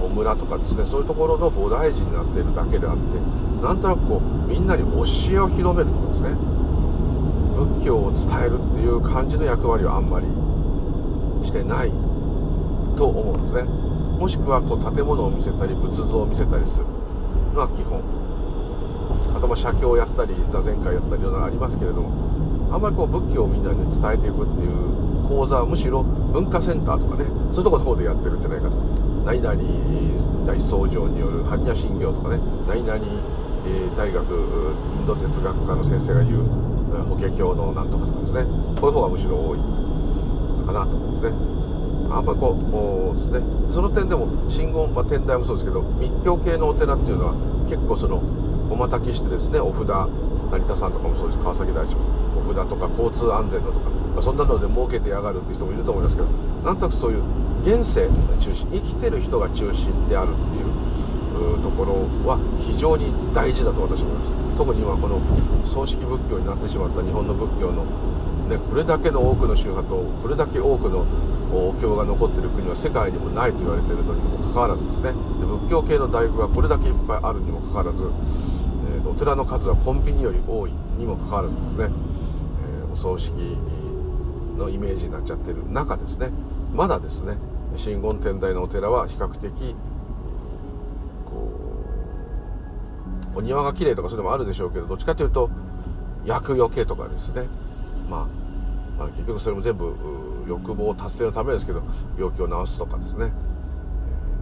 [0.08, 3.02] 村とかですねそういうところの菩提寺になっているだけであって
[3.62, 6.55] なんとなくこうみんなに教えを広めるとかですね。
[7.56, 10.26] 仏教を伝えるっていう感じの役割はあんまり
[11.46, 11.90] してない
[12.96, 13.62] と思うんですね。
[14.20, 16.86] もしくはこう建物を見せたり仏像を見せたりする。
[17.54, 18.00] のは基本。
[19.34, 22.12] あとまあ写経をやったり座禅会やったりいろんなのありますけれども。
[22.72, 27.24] あんまりこう仏教をみんなに伝えていくっていう講座はむしろ文化センターとかね。
[27.52, 28.76] そういうところの方でやってるんじゃないかと。
[29.24, 29.56] 何々
[30.46, 32.40] 大僧正による般若心経とかね。
[32.68, 33.00] 何々、
[33.96, 38.44] 大学インド哲学科の先生が言う法華経のなんとかとかですね。
[38.80, 39.58] こういう方がむしろ多い
[40.66, 41.36] かなと思うんですね。
[42.10, 43.40] あんまりこうもうですね
[43.72, 47.34] その点でも真言、まあ、天台もそうですけど密教系のお寺っていうのは
[47.68, 48.18] 結構その
[48.68, 51.42] ごまたきしてですねお札成田さんとかもそうです。
[51.42, 52.00] 川崎大師も。
[52.36, 56.28] お札とか交通安全のとか、まあ、そんなので儲けてやがるっていう人もいると思いますけど
[56.64, 57.22] なんとなくそういう
[57.62, 64.45] 現世が中心生きてる人が中心であるっていうところは非常に大事だと私は思います。
[64.56, 65.20] 特に今この
[65.66, 67.84] 葬式仏教になってしまった日本の仏教の
[68.46, 71.04] ね、これだけの多くの宗派とこれだけ多くの
[71.52, 75.10] お経が残ってる国は世界にもないと言われているのにもかかわらずですね。
[75.40, 83.32] で仏教系の大学がこれだけいっぱいあるにもかかわらず、えー、お寺の数はコンビニより多いにもかかわらずですね、えー、お葬式
[84.56, 86.30] のイメージになっちゃってる中ですね。
[86.72, 87.38] まだですね
[87.74, 89.74] 真言天台のお寺は比較的
[93.36, 95.50] お庭が綺麗とかそういうのもあるでしょうけどどっちかというと
[96.24, 97.46] 厄除けとかですね。
[98.08, 98.26] まあ、
[98.98, 99.94] まあ、結局それも全部
[100.48, 101.82] 欲望達成のためですけど
[102.18, 103.32] 病気を治すとかですね、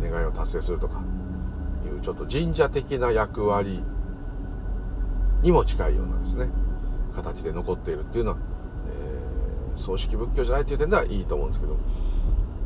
[0.01, 1.01] 願いを達成するとか。
[1.85, 3.83] いうちょっと神社的な役割
[5.43, 6.49] にも近いようなですね
[7.15, 8.39] 形で残っているっていうのは、
[9.77, 11.77] えー、葬式仏教じゃないっていう点ではいいと思うんですけど。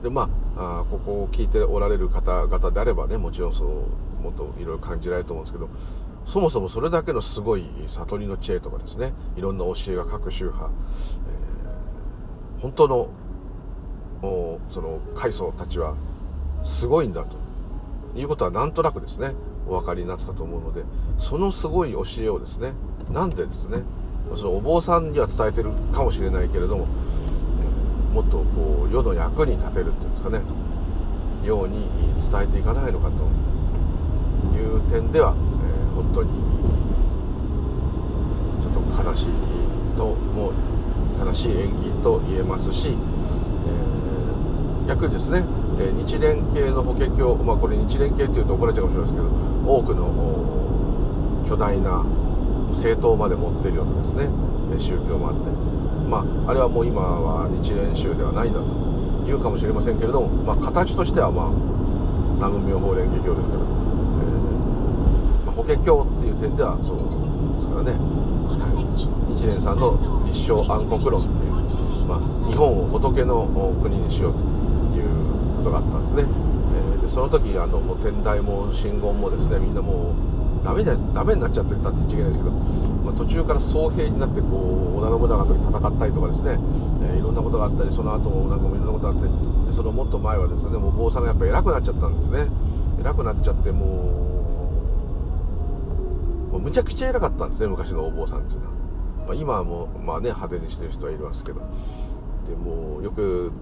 [0.02, 5.68] でまああここを聞いておられる方々であればねもちろんそうもっといろいろ感じられると思うんですけど
[6.28, 9.14] そもそもそれだけのすごい悟りの知恵とかですね。
[9.36, 13.08] いろんな教えが各宗派、えー、本当の
[14.70, 15.96] その階層たちは
[16.62, 17.48] すごいんだと。
[18.14, 19.32] いうことはなんとなくですね
[19.66, 20.82] お分かりになってたと思うので
[21.18, 22.72] そのすごい教えをですね
[23.12, 23.82] なんでですね
[24.34, 26.86] そのお坊さんには伝えてるかもしれないけれども、
[28.10, 30.40] えー、もっとこう世の役に立てるっていうんですかね
[31.44, 31.86] ように
[32.18, 35.34] 伝えていかないのかという点では
[36.18, 36.30] 当に。
[38.62, 39.26] ちょっと悲しい
[39.96, 40.52] とも
[41.24, 45.44] 悲しい演技と言えますし、えー、逆にですね、
[45.78, 52.04] え、日蓮系の法華経まあこれ日蓮系っていうと怒られちゃうかもしれないですけど多くの巨大な
[52.70, 54.28] 政党まで持ってるようなですね
[54.78, 55.50] 宗教もあって
[56.08, 58.66] まああれはもう今は日蓮宗ではないんだと
[59.26, 61.50] 言うかもしれませんけれども、まあ、形としてはま
[62.36, 63.67] 南無妙法蓮華経ですけど
[65.68, 67.92] 法華経っていう点ではそうですからね、
[69.28, 73.44] 日蓮さんの一生暗黒論っていう、まあ、日本を仏の
[73.82, 80.16] 国にしようということがあったんですね、えー、でその時あのもう天台も真言もですねみんなも
[80.62, 82.50] うダメだダメになっちゃってたって言っちゃいけないですけど、
[83.04, 86.58] まあ、途中から総兵になってこう織田信長と戦ったりとかですね、
[87.04, 92.48] えー、いろんなことがあったりその後もなんかもいろんなことがあってそのもっと前はですねもう坊さんがやっぱ偉くなっちゃったんですね。
[93.00, 94.27] 偉くなっちゃってもう
[96.58, 98.72] もうむちゃくちゃ偉かったんですね昔のお坊さんっていうのは、
[99.28, 101.60] まあ、今はもうまあね派手にしてる人はいますけど。
[102.48, 103.52] でもよく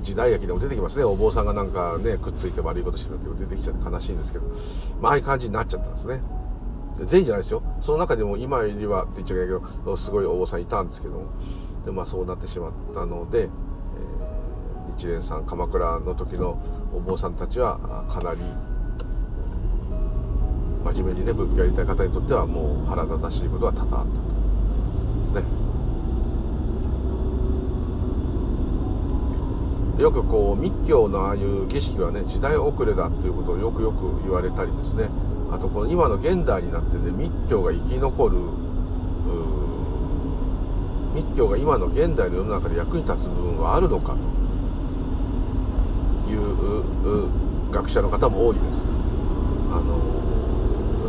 [0.00, 1.04] 時代劇でも出てきますね。
[1.04, 4.46] お坊さんがなんかねくっついて悪いことしてたって出てきちゃって悲しいんですけど、
[5.02, 6.20] まあ、あいう感じになっちゃったんですね。
[7.04, 7.62] 全員じゃないですよ。
[7.80, 11.26] その中でも今よりはって言っちゃいけないけどすごいお坊さんいたんですけども。
[11.84, 16.58] でまあそうなってしまったので、えー、日蓮さん鎌倉の時の
[16.94, 18.40] お坊さんたちはかなり
[20.92, 24.20] 真面目にね仏教やりたい方にとってはもう腹立たしいことが多々あったと。
[25.24, 25.64] ですね。
[30.02, 35.08] よくこう密教のああいう儀式はね時代遅れだということをよくよく言われたりですね。
[35.50, 38.38] あとこの今の現代になってね密教が生き残る
[41.14, 44.16] 密教が今の現代の世の中で役に立つ部分はあるのか
[46.26, 47.30] という
[47.70, 48.82] 学者の方も多いです。
[49.70, 50.00] あの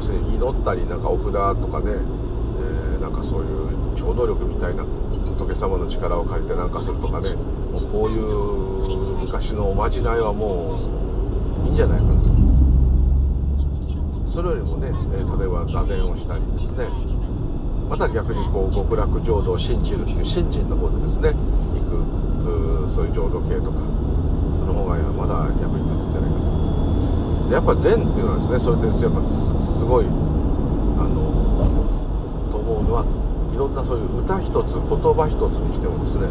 [0.05, 10.77] すね祈ったりなんかお札とかね、えー、なんかそういう超能力みたいな仏様の力を借りてなんかするとかねもうこういう昔のおまじないはも
[11.63, 12.35] ういいんじゃないかなと。
[14.27, 17.15] それよりもね、え例えば座禅をしたりですね。
[17.89, 21.79] また逆にこう極楽浄土を信じるっていう信心の方でですね行
[22.85, 26.74] くそういう浄土系とかその方がまだ役に立つんじゃないかな
[27.51, 30.09] やっぱ禅っていうのはですねそういう点ですやっぱすごいあ
[31.07, 33.05] のと思うのは
[33.53, 36.27] いろんなそういう歌一つ言葉一つにしてもですね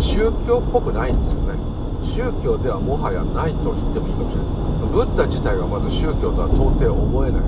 [0.00, 1.58] 宗教っぽくないんですよね。
[2.02, 4.50] 宗教ではもはやないと言ってもいいかもしれない。
[4.92, 7.42] ブッダ自体がまず宗教とは到底思えない。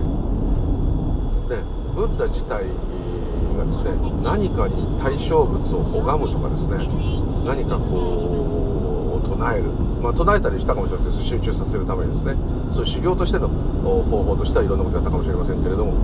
[1.48, 1.62] で
[1.96, 2.66] ブッダ自体
[3.56, 6.76] がですね何かに対象物を拝むとかですね
[7.46, 9.70] 何かこう唱える
[10.02, 11.22] まあ唱えたりしたかもしれません。
[11.22, 12.34] 集中させるためにですね。
[12.72, 15.94] そういう修行としての方法としてはいろんなことやったかもしれませんけれども。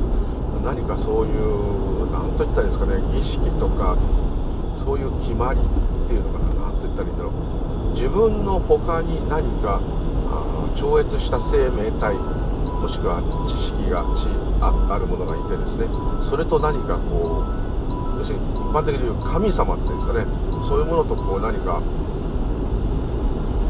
[0.64, 3.02] 何かそういう何と言ったらいいですかね。
[3.12, 3.96] 儀式とか
[4.84, 5.64] そういう決まりっ
[6.08, 6.70] ていうのかな。
[6.70, 7.32] 何と言ったらいいんだろう。
[7.94, 9.80] 自分の他に何か
[10.74, 14.28] 超越した生命体もしくは知識が知
[14.60, 15.86] ああるものがいてですね。
[16.22, 17.42] それと何かこ
[18.14, 20.26] う要するに一般的に言う神様っていうんですかね。
[20.68, 21.80] そういうものとこう何か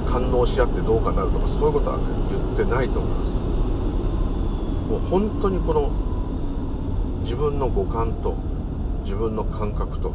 [0.09, 3.31] 感応し合ってどうかなるとかそういうことはね言ってないと思います。
[4.91, 5.91] もう本当にこの
[7.23, 8.37] 自分の五感と
[9.03, 10.15] 自分の感覚と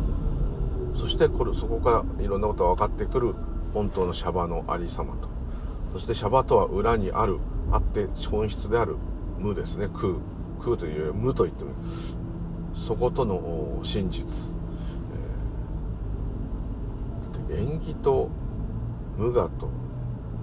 [0.96, 3.36] そしてこれそこからいろんなことが分かってくる
[3.74, 5.30] 本当のシャバのありさまと。
[5.94, 7.38] そしてシャバとは裏にある
[7.72, 8.98] あって本質である
[9.38, 9.88] 無ですね。
[9.94, 10.16] 空。
[10.64, 11.72] 空というより無と言っても
[12.74, 14.24] そことの真実、
[17.50, 18.30] えー、縁起と
[19.18, 19.70] 無我と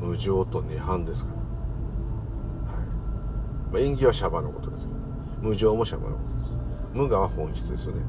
[0.01, 1.43] 無常と涅槃ですから、は
[2.81, 2.85] い。
[3.73, 4.99] まあ、縁起はシャバのことですけど。
[5.41, 6.53] 無常もシャバのことです。
[6.93, 8.03] 無我は本質ですよね。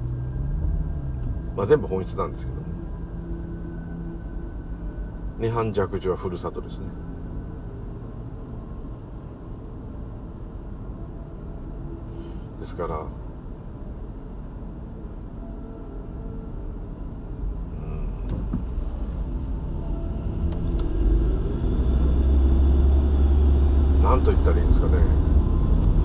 [1.55, 2.57] まあ全部本質なんですけど。
[5.39, 6.85] 涅槃弱樹はふるさとですね。
[12.59, 13.05] ですから
[24.23, 24.93] と言ったらいいんですかね。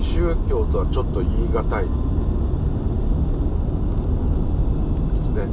[0.01, 1.87] 宗教とはちょっと言い難い。
[5.17, 5.47] ですね。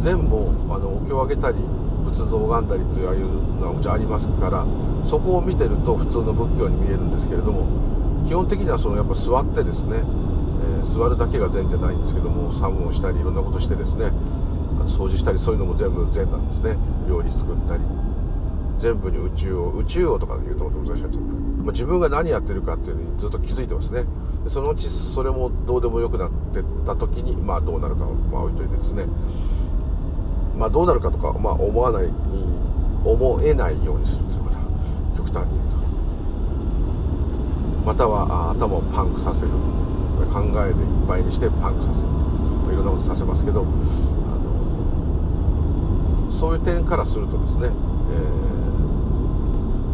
[0.00, 0.36] 全部
[0.72, 1.58] あのお経をあげたり
[2.04, 4.64] 仏像を拝んだりというのはもちろんありますから
[5.04, 7.66] そこを見てると普通の仏教に見えるんですけれども
[8.26, 10.02] 基本的にはそのやっぱ座ってですね
[10.80, 14.12] え座るだけが善じゃないんですけども作務をしたりいろんなことしてですね
[14.86, 16.76] 掃除したりそういうのも全部善なんですね。
[17.08, 17.82] 料理作ったり。
[18.82, 24.06] 全部に宇宙を宇宙をとかで言うと難しいやつ、まあ、自分が何やってるかっていうのにずっと気づいてますね。
[24.48, 29.06] そのうちそれもどうでもよくなってった時にまあどうなるかをまあ置いといてですね。
[30.58, 32.12] まあどうなるかとか、まあ、思わないに
[33.04, 34.58] 思えないようにするというかな
[35.16, 35.76] 極端に言うと。
[37.86, 39.48] または頭をパンクさせる。
[40.32, 43.70] 考えでいっぱいにしてパンクさせる、ま、いろんなことさせますけどあの
[46.32, 47.72] そういう点からするとですね、えー、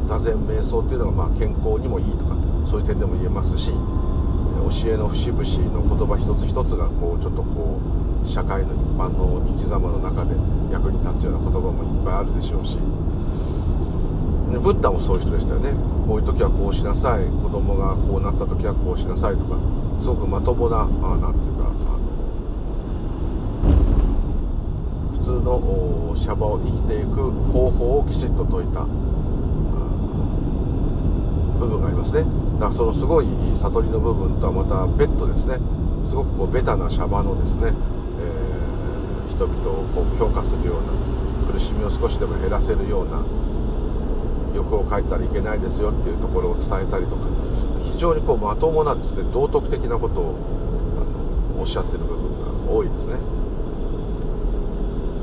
[0.08, 7.78] 座禅瞑想っていうのがまあ健康にもいいとかそういう点でも言えますし教えの節々の言葉一つ一つがこうちょっとこ
[8.24, 10.32] う社会の一般の生き様の中で
[10.72, 12.78] 役に立つような言葉もいっぱいあるでしょうし
[14.48, 15.72] ブッダもそういう人でしたよね。
[16.06, 19.58] こういう時はこうしなさい子供がこうなった時はこうしなさいとか
[20.00, 21.68] すごくまともな何ていうか
[25.12, 28.86] 普通のシャバを生きていく方法をきちっと説いた。
[32.12, 32.24] 部分がありますね。
[32.54, 35.58] だからそのすごい悟りの部分とはまた別途ですね。
[36.04, 37.72] すごくこうベタなシャバのですね、
[38.20, 43.22] えー、人々をこう強化するような苦しみを少しでも減らせるような
[44.54, 47.26] 欲を書いたらいけないですよっていうところを伝えたりとか
[47.92, 50.34] 非常にこうまともなですね道徳的なことを
[50.96, 53.14] あのおっしゃってる部分が多いですね。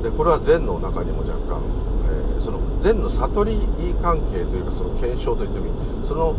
[0.04, 1.64] でこれは禅の中にも若干、
[2.06, 3.60] えー、その禅の悟り
[4.04, 5.74] 関係というかその検証といってもいい。
[6.06, 6.36] その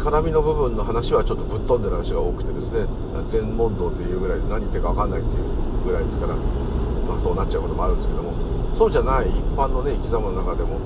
[0.00, 2.86] 絡みの部分の話はちょっとぶっ飛んでる話が多くてですね
[3.28, 5.44] 禅問答というぐらいで何言ってるか分かんないっていう
[5.84, 8.32] ぐらいですから、まあ、そうなっちゃうこともあるんですけども
[8.74, 10.78] そうじゃない一般のね生き様の中でも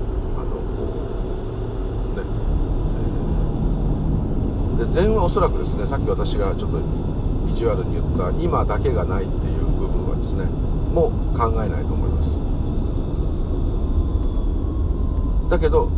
[4.76, 6.80] で禅はおそらくですねさっき私がちょっと
[7.48, 12.30] 意地悪に言った今だけがないっていう部分はですねもう考えないと思います
[15.50, 15.90] だけど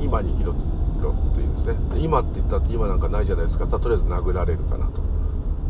[0.00, 0.71] 今に生きろと
[1.64, 2.00] ですね。
[2.00, 3.66] 今って言ったって今なんかないじゃないですか。
[3.66, 5.00] とりあえず殴られるかなと。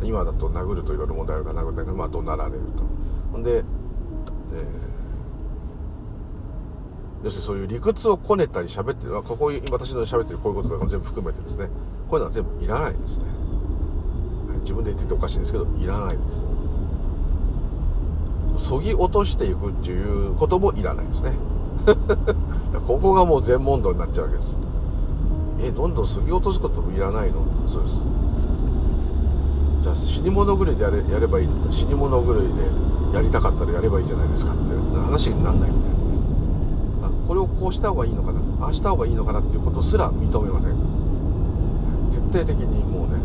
[0.03, 2.83] 今だと殴るといろいろ問題あるから殴るんだけどまあ怒鳴られると。
[3.33, 3.63] ほんで、え
[7.25, 9.23] 要するにそういう理屈をこねたり喋ってる。
[9.23, 11.69] ここ私の喋ってるこういうこととかも全部含めてですね。
[12.09, 13.25] こういうのは全部いらないですね。
[14.63, 16.23] 自分で言ってておかしいんですけどいらないで
[18.59, 18.69] す。
[18.69, 21.33] そぎ落としていくっていうこともいらないですね。
[22.87, 24.57] ここがもう全問答になっちゃうわけです。
[25.63, 27.47] えどんどんそぎ落とすこともいらないの？
[27.69, 28.03] そうです。
[29.83, 31.71] じゃあ死に物狂いでやれやればいいの？
[31.71, 32.53] 死に物狂いで
[33.15, 34.63] やりたかったらやればいいじゃないですかって。
[34.93, 35.97] 話になんないみたいな
[37.27, 38.41] これをこうした方がいいのかな？
[38.67, 40.75] ああした方がいいのかなっていうことすら認めません。
[42.11, 43.21] 徹底的にもうね。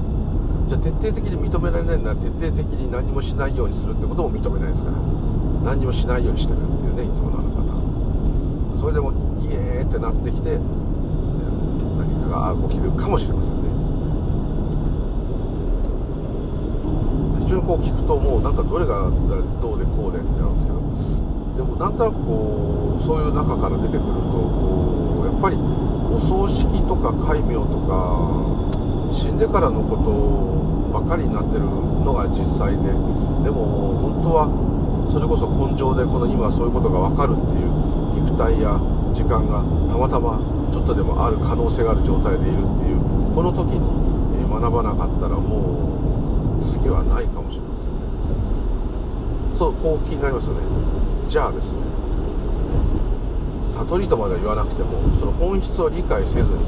[0.68, 4.98] じゃあ徹底的に認められないなら徹底的に何もしないようにするってことも認めないですから。
[5.64, 8.80] 何もしないようにしてるっていうねいつものあの方。
[8.80, 9.12] それでも
[9.42, 10.60] イエーってなってきて
[12.28, 13.70] が起きるかもしれませんね
[17.44, 19.10] 非常にこう聞くともうなんかどれが
[19.62, 20.80] どうでこうでってなるんですけど
[21.58, 28.48] でもなんとなくこうそういう中から出てくるとこうやっぱりお葬式とか戒名とか
[29.12, 32.92] 死んでからのことばかりになってるのが実際で
[33.44, 34.50] でも本当は
[35.12, 37.72] それこそ根性でこの今そういうことが分かるっていう
[38.22, 38.76] 肉体や
[39.18, 40.38] 時間がたまたま
[40.72, 43.02] ちょっとでもある可能性がある状態でいるっていう
[43.34, 43.82] この時に
[44.46, 47.98] 学ばなかったらもう次はないかもしれません。
[47.98, 50.62] ねそうこう気になりますよね。
[51.28, 51.82] じゃあですね
[53.74, 56.62] 悟りとまでは言わなくてもその本質を理解せずに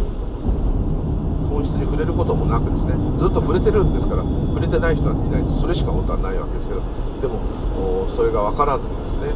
[1.54, 5.62] 本質に触れることもなくですねずっと触れてるんですから触れてない人なんていないです。
[5.62, 6.82] それしか本当はないわけですけど
[7.22, 9.30] でもそれが分からずにですね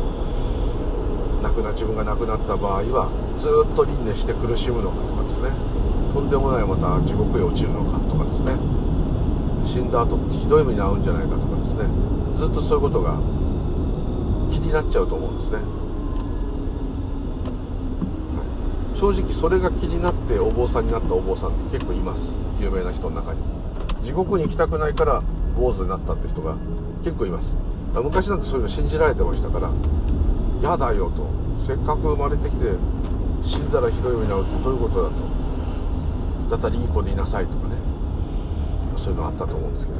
[1.54, 5.50] くな自分が亡くなった場合はずっと輪廻して苦しむのかとかですね。
[6.14, 8.58] とんでもないまた地獄へ落ちるのかとかですね。
[9.66, 11.86] 死んだ後ひどい目に遭うんじゃないかとかですね。
[12.36, 13.18] ずっとそういうことが
[14.52, 15.58] 気になっちゃうと思うんですね。
[18.96, 22.34] 正直それが気になってお坊さんになったお坊さんって結構います。
[22.60, 23.40] 有名な人の中に。
[24.04, 25.22] 地獄に行きたくないから
[25.58, 26.56] 坊主になったって人が
[27.04, 27.56] 結構います。
[27.94, 29.70] 昔なんてそういうの信じられてましたから
[30.62, 31.43] 嫌だよと。
[31.66, 32.66] せっかく生まれてきて
[33.42, 35.16] 死んだらひどい目に遭うってどういうことだと。
[36.52, 37.76] だったらいい子でいなさいとかね。
[38.98, 40.00] そういうのあったと思うんですけど。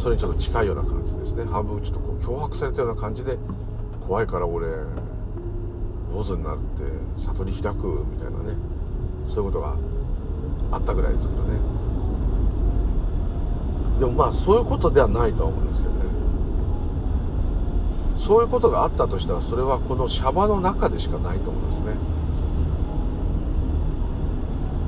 [0.00, 1.44] それにちょっと近いような感じですね。
[1.50, 3.36] 半分ちょっとこう脅迫されたような感じで
[4.06, 4.68] 怖いから俺
[6.12, 6.60] 坊主になるっ
[7.16, 8.56] て悟り開くみたいなね。
[9.26, 9.76] そういうことが
[10.70, 11.58] あったぐらいですけどね。
[13.98, 15.91] でもまあそういうことではないとは思うんですけど。
[18.24, 21.86] そういうことがあったとしたらそれはこのシャバの中でしかないと思いますね。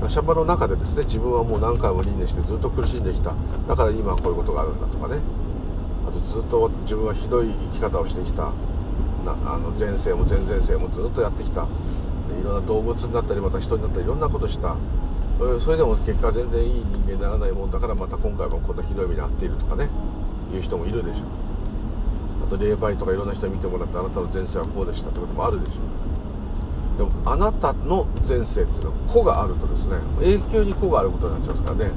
[0.08, 3.34] シャバの中でですね自分はもう何回も輪廻してずっと苦しんできた。
[3.66, 5.18] だから今はこういうことがあるんだとかね。
[6.06, 8.52] あとずっと自分はひどい生き方をしてきた。
[9.24, 11.62] なあの前世も前々世もずっとやってきた。
[11.62, 11.66] い
[12.44, 14.76] ろんな動物になったりまた人になったりいろんなことした。
[15.58, 19.88] それでも結果全然いい人間にならないもんだからまた今回もこんなひどい目に遭っているとかね。
[20.54, 21.43] いう人もいるでしょう。
[22.44, 25.80] あと霊媒とかいろんな人に見てもらってあなたの前世はこうでしたってこともあるでしょ。
[25.80, 31.92] うでもあなたの前世っていうのは子があるとですね永久に子があることになっちゃうんですからね。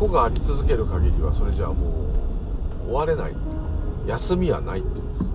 [0.00, 2.08] 子があり続ける限りはそれじゃあも
[2.88, 3.32] う終われない。
[4.06, 5.30] 休みはないっていうことで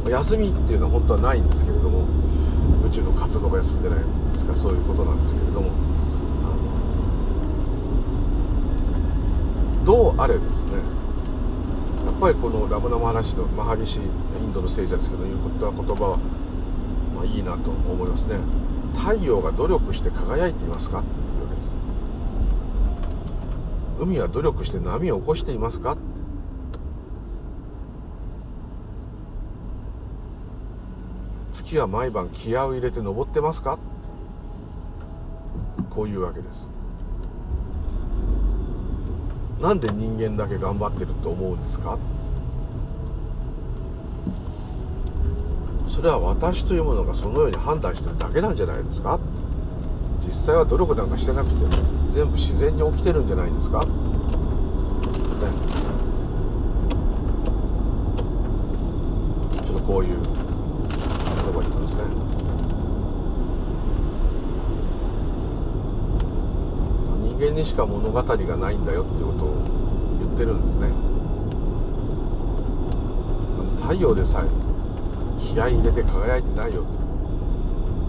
[0.00, 0.10] すね。
[0.10, 2.06] 休みっていうのは本当はないんですけれども
[2.86, 3.98] 宇宙の活動が休んでない
[4.32, 5.89] ですからそういうことなんですけれども。
[9.84, 10.78] どうあれですね。
[12.04, 16.18] やっぱりこのラムナマハラシのマハリシインドの聖者ですけど言うことは言葉は、
[17.14, 18.36] まあ、いいなと思いますね。
[18.94, 21.08] 太陽が努力して輝いていますかって。
[21.08, 21.72] いうわけです
[24.00, 25.96] 海は努力して波を起こしていますか
[31.52, 33.78] 月は毎晩気合を入れて登ってますか
[35.88, 36.79] こういうわけです。
[39.60, 41.98] なんで人間だけ頑張ってると思うんですか？
[45.86, 49.20] それは私というものがそのように判断してるだけなんじゃないですか？
[50.24, 51.56] 実際は努力なんかしてなくて
[52.14, 53.86] 全部自然に起きてるんじゃないですか、ね、
[59.64, 60.18] ちょっとこういう
[67.40, 69.62] 間にしか物語がないんだよっていうことを
[70.20, 70.92] 言ってるんですね。
[73.80, 74.48] 太陽でさえ
[75.40, 76.82] 気合い入れて輝いてないよ。
[76.82, 76.84] っ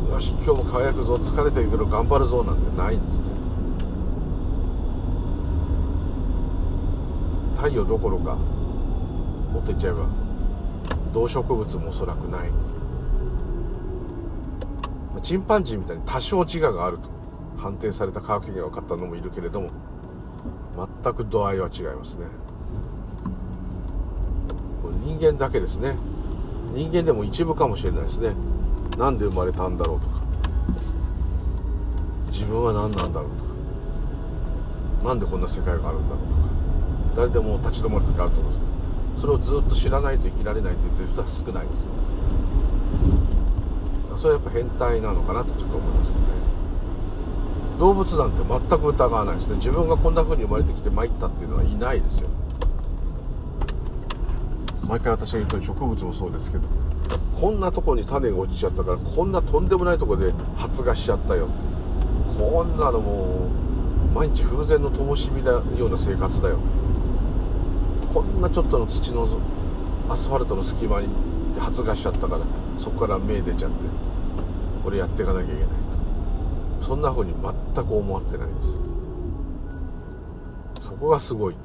[0.07, 3.21] てよし今日も輝くぞ疲れてるけど頑張るぞなんてないんですね。
[7.55, 8.35] 太陽どころか
[9.53, 10.05] 持っていっちゃえば
[11.13, 12.51] 動植物もおそらくない。
[15.23, 17.10] チンパンジーみたいに多少自我があると。
[17.61, 19.69] 判定された科学的に分かったのもいるけれども
[21.03, 22.25] 全く度合いは違いますね。
[25.03, 25.95] 人間だけですね。
[26.73, 28.33] 人間でも一部かもしれないですね。
[28.97, 30.21] なんで生まれたんだろうとか。
[32.27, 33.35] 自分は何なんだろうと
[35.03, 35.09] か。
[35.09, 36.41] なんでこんな世界があるんだろうとか。
[37.17, 38.71] 誰でも立ち止まる時あると思うんですけ
[39.15, 41.89] どそれをずっと知らないと生きられないと言ってる人は少ないですよ。
[44.17, 46.20] それはやっぱ変態なのかなとちょっと思います。
[47.81, 49.55] 動物なんて全く疑わないですね。
[49.55, 52.29] 自分がこんな風に生まれてきて参ったっていうのはいないですよ。
[54.87, 56.67] 毎回私が言うと植物もそうですけど
[57.39, 61.47] こんなとこに種が落ちちゃったからこんなとんでもないとこで発芽しちゃったよ。
[62.37, 63.49] こんなのも
[64.13, 66.59] う毎日風前の灯火のような生活だよ。
[68.13, 69.27] こんなちょっとの土の
[70.07, 71.07] アスファルトの隙間に
[71.57, 72.41] 発芽しちゃったから
[72.77, 73.77] そこから芽出ちゃって
[74.83, 75.80] これやっていかなきゃいけない。
[76.81, 77.33] そんな風に
[77.75, 78.53] 全く思ってないで
[80.81, 80.87] す。
[80.87, 81.55] そこがすごい、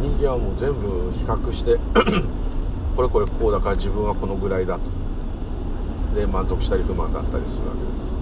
[0.00, 1.76] 人間はもう全部比較して
[2.96, 4.82] これこれこうだから自分はこのぐらいだと。
[6.14, 8.18] で満足したり不満だったりするわけです。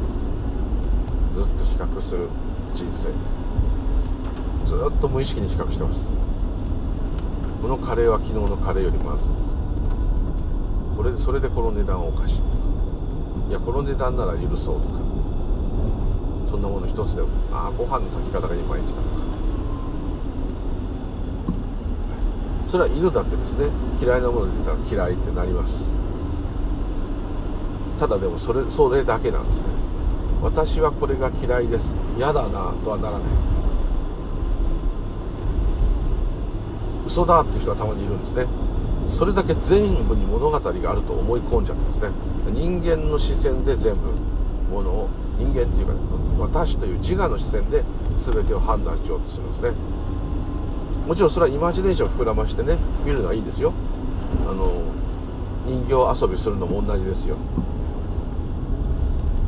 [1.34, 2.28] ずっと比較する
[2.74, 3.08] 人生。
[4.66, 6.25] ずっと無意識に比較してます。
[7.66, 9.24] このカレーは昨日のカレーよりまず
[10.96, 13.50] これそれでこの値段はおかしい。
[13.50, 14.94] いやこの値段なら許そうとか。
[16.48, 19.08] そんなもの一つでもああご飯の炊き方がいまいちだとか。
[22.70, 23.66] それは犬だってですね
[24.00, 25.90] 嫌いなもの出たら嫌いってなります。
[27.98, 29.64] ただでもそれそれだけなんですね。
[30.40, 31.96] 私はこれが嫌いです。
[32.16, 33.55] 嫌だなとはならない。
[37.16, 38.46] 嘘だっていう人がたまにいるんですね。
[39.08, 42.10] それだけ全部に物語があると思い込んじゃってですね。
[42.52, 44.12] 人間の視線で全部
[44.70, 45.08] ものを
[45.38, 45.94] 人間っていうか
[46.38, 47.82] 私という自我の視線で
[48.18, 49.70] 全てを判断しようとするんですね。
[51.06, 53.72] もちろんそれはイマジネーションを膨らましてね見るのはいいんですよ。
[54.46, 54.82] あの
[55.64, 57.36] 人形遊びするのも同じですよ。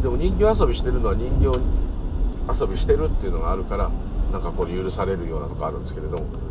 [0.02, 3.90] でも人形遊びしてるのは人形遊びしてるっていうのがあるから
[4.32, 6.47] なんかこれ許されるようなのがあるんですけれども。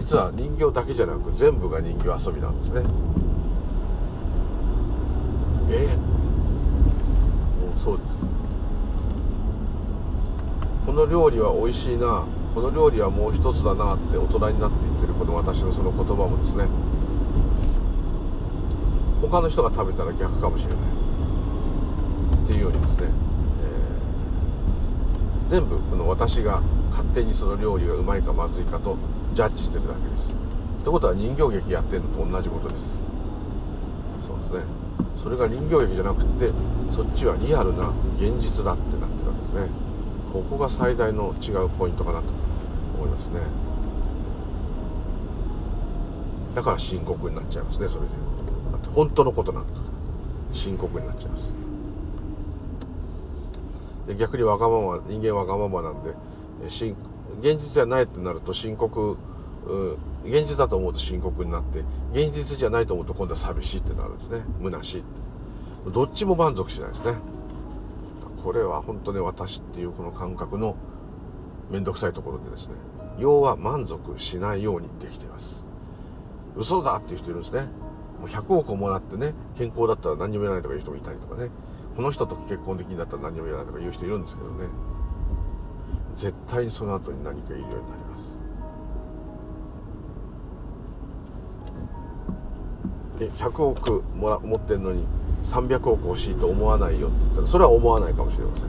[0.00, 2.82] 実は人形だけじゃなく全部が人形遊びなんですね。
[5.70, 5.96] ええ
[7.60, 8.10] もうそうです。
[10.86, 12.24] この料理は美味しいな。
[12.54, 16.64] この料理はもう一つだなって大人になって言ってるこの私のその言葉もですね。
[19.20, 20.78] 他の人が食べたら逆かもしれない。
[22.42, 23.02] っていうようにですね、
[25.46, 28.96] えー、全部この私が勝手にその料理がうまいかまずいかと
[29.34, 30.32] ジャッジしてるだけです。
[30.32, 32.80] ってことは人形劇やってるのと同じことです。
[34.26, 34.62] そうですね。
[35.22, 36.50] それが人形劇じゃなくて
[36.90, 39.68] そっちはリアルな現実だってなってるわけですね。
[40.32, 42.26] ここが最大の違うポイントかなと
[42.96, 43.40] 思いますね。
[46.54, 48.06] だから深刻になっちゃいますねそれで
[48.72, 49.92] だって本当のことなんですから。
[50.52, 51.44] 深刻になっちゃいます。
[54.08, 56.14] で逆にわがまま人間わがままなんで
[56.68, 56.96] 深
[57.40, 59.16] 現実じゃないってなると深刻
[60.24, 61.80] 現実だと思うと深刻になって
[62.12, 64.40] 現実じゃないと思うと今度は寂しいってなるんですね。
[64.62, 65.04] 虚しい
[65.92, 67.14] どっちも満足しないですね。
[68.42, 70.76] これは本当に私っていうこの感覚の
[71.70, 72.74] 面倒くさいところでですね。
[73.18, 75.62] 要は満足しないようにできています。
[76.56, 77.62] 嘘だっていう人いるんですね。
[78.18, 81.50] もう100億をもらってね健康だったら何にも言えないとかいう人もいたりとかね。
[81.96, 84.66] この人と結婚できんだったら何にも言えないとか言う人いるんですけどね。
[86.16, 88.30] 絶対にその後に何か言えるようになります。
[93.20, 95.04] え100億もら持ってんのに
[95.42, 98.68] 300億欲しいと思わないよって言ったらそれは思わないかもしれません。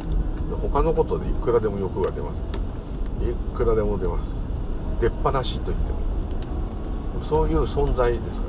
[0.61, 2.41] 他のことでいくらでも欲が出ます。
[3.21, 4.27] いくらでも出ます。
[4.99, 5.99] 出っ放しと言っても。
[7.23, 8.47] そういう存在ですか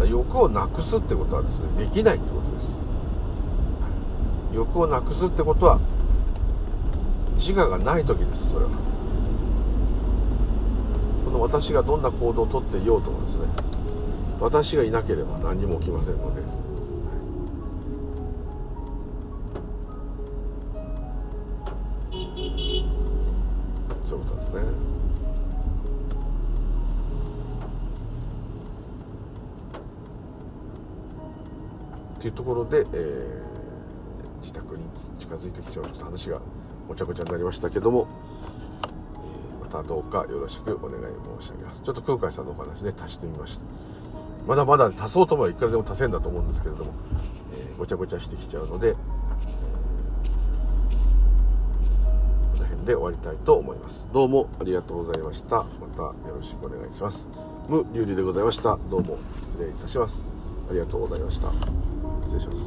[0.00, 0.10] らね。
[0.10, 2.70] 欲をなくすってことはですねできないってことです。
[4.54, 5.80] 欲をなくすってことは
[7.46, 8.70] 自我がない時ですそれは。
[11.26, 13.42] この私がどんな行動をとっていようともですね
[14.40, 16.40] 私がいなければ何にも起きませんので。
[24.06, 24.62] そういうことですね。
[32.14, 34.84] っていうところで、えー、自宅に
[35.18, 36.40] 近づいてきてちょっと話が
[36.94, 38.06] ごちゃごちゃになりましたけども、
[39.16, 41.02] えー、またどうかよろしくお願い
[41.40, 41.80] 申し上げます。
[41.82, 43.62] ちょっと空海さんのお話ね足してみました。
[44.46, 46.92] まだまだ足そうと思えばいくらでも足せんだと思うんですけれども、
[47.52, 48.94] えー、ごちゃごちゃしてきちゃうので、えー、
[52.52, 54.06] この辺で終わりたいと思います。
[54.12, 55.64] どうもありがとうございました。
[55.64, 57.26] またよろしくお願いします。
[57.68, 58.78] 無流理でございました。
[58.88, 59.18] どうも
[59.56, 60.32] 失礼いたします。
[60.70, 61.50] ありがとうございました。
[62.28, 62.62] 失礼します。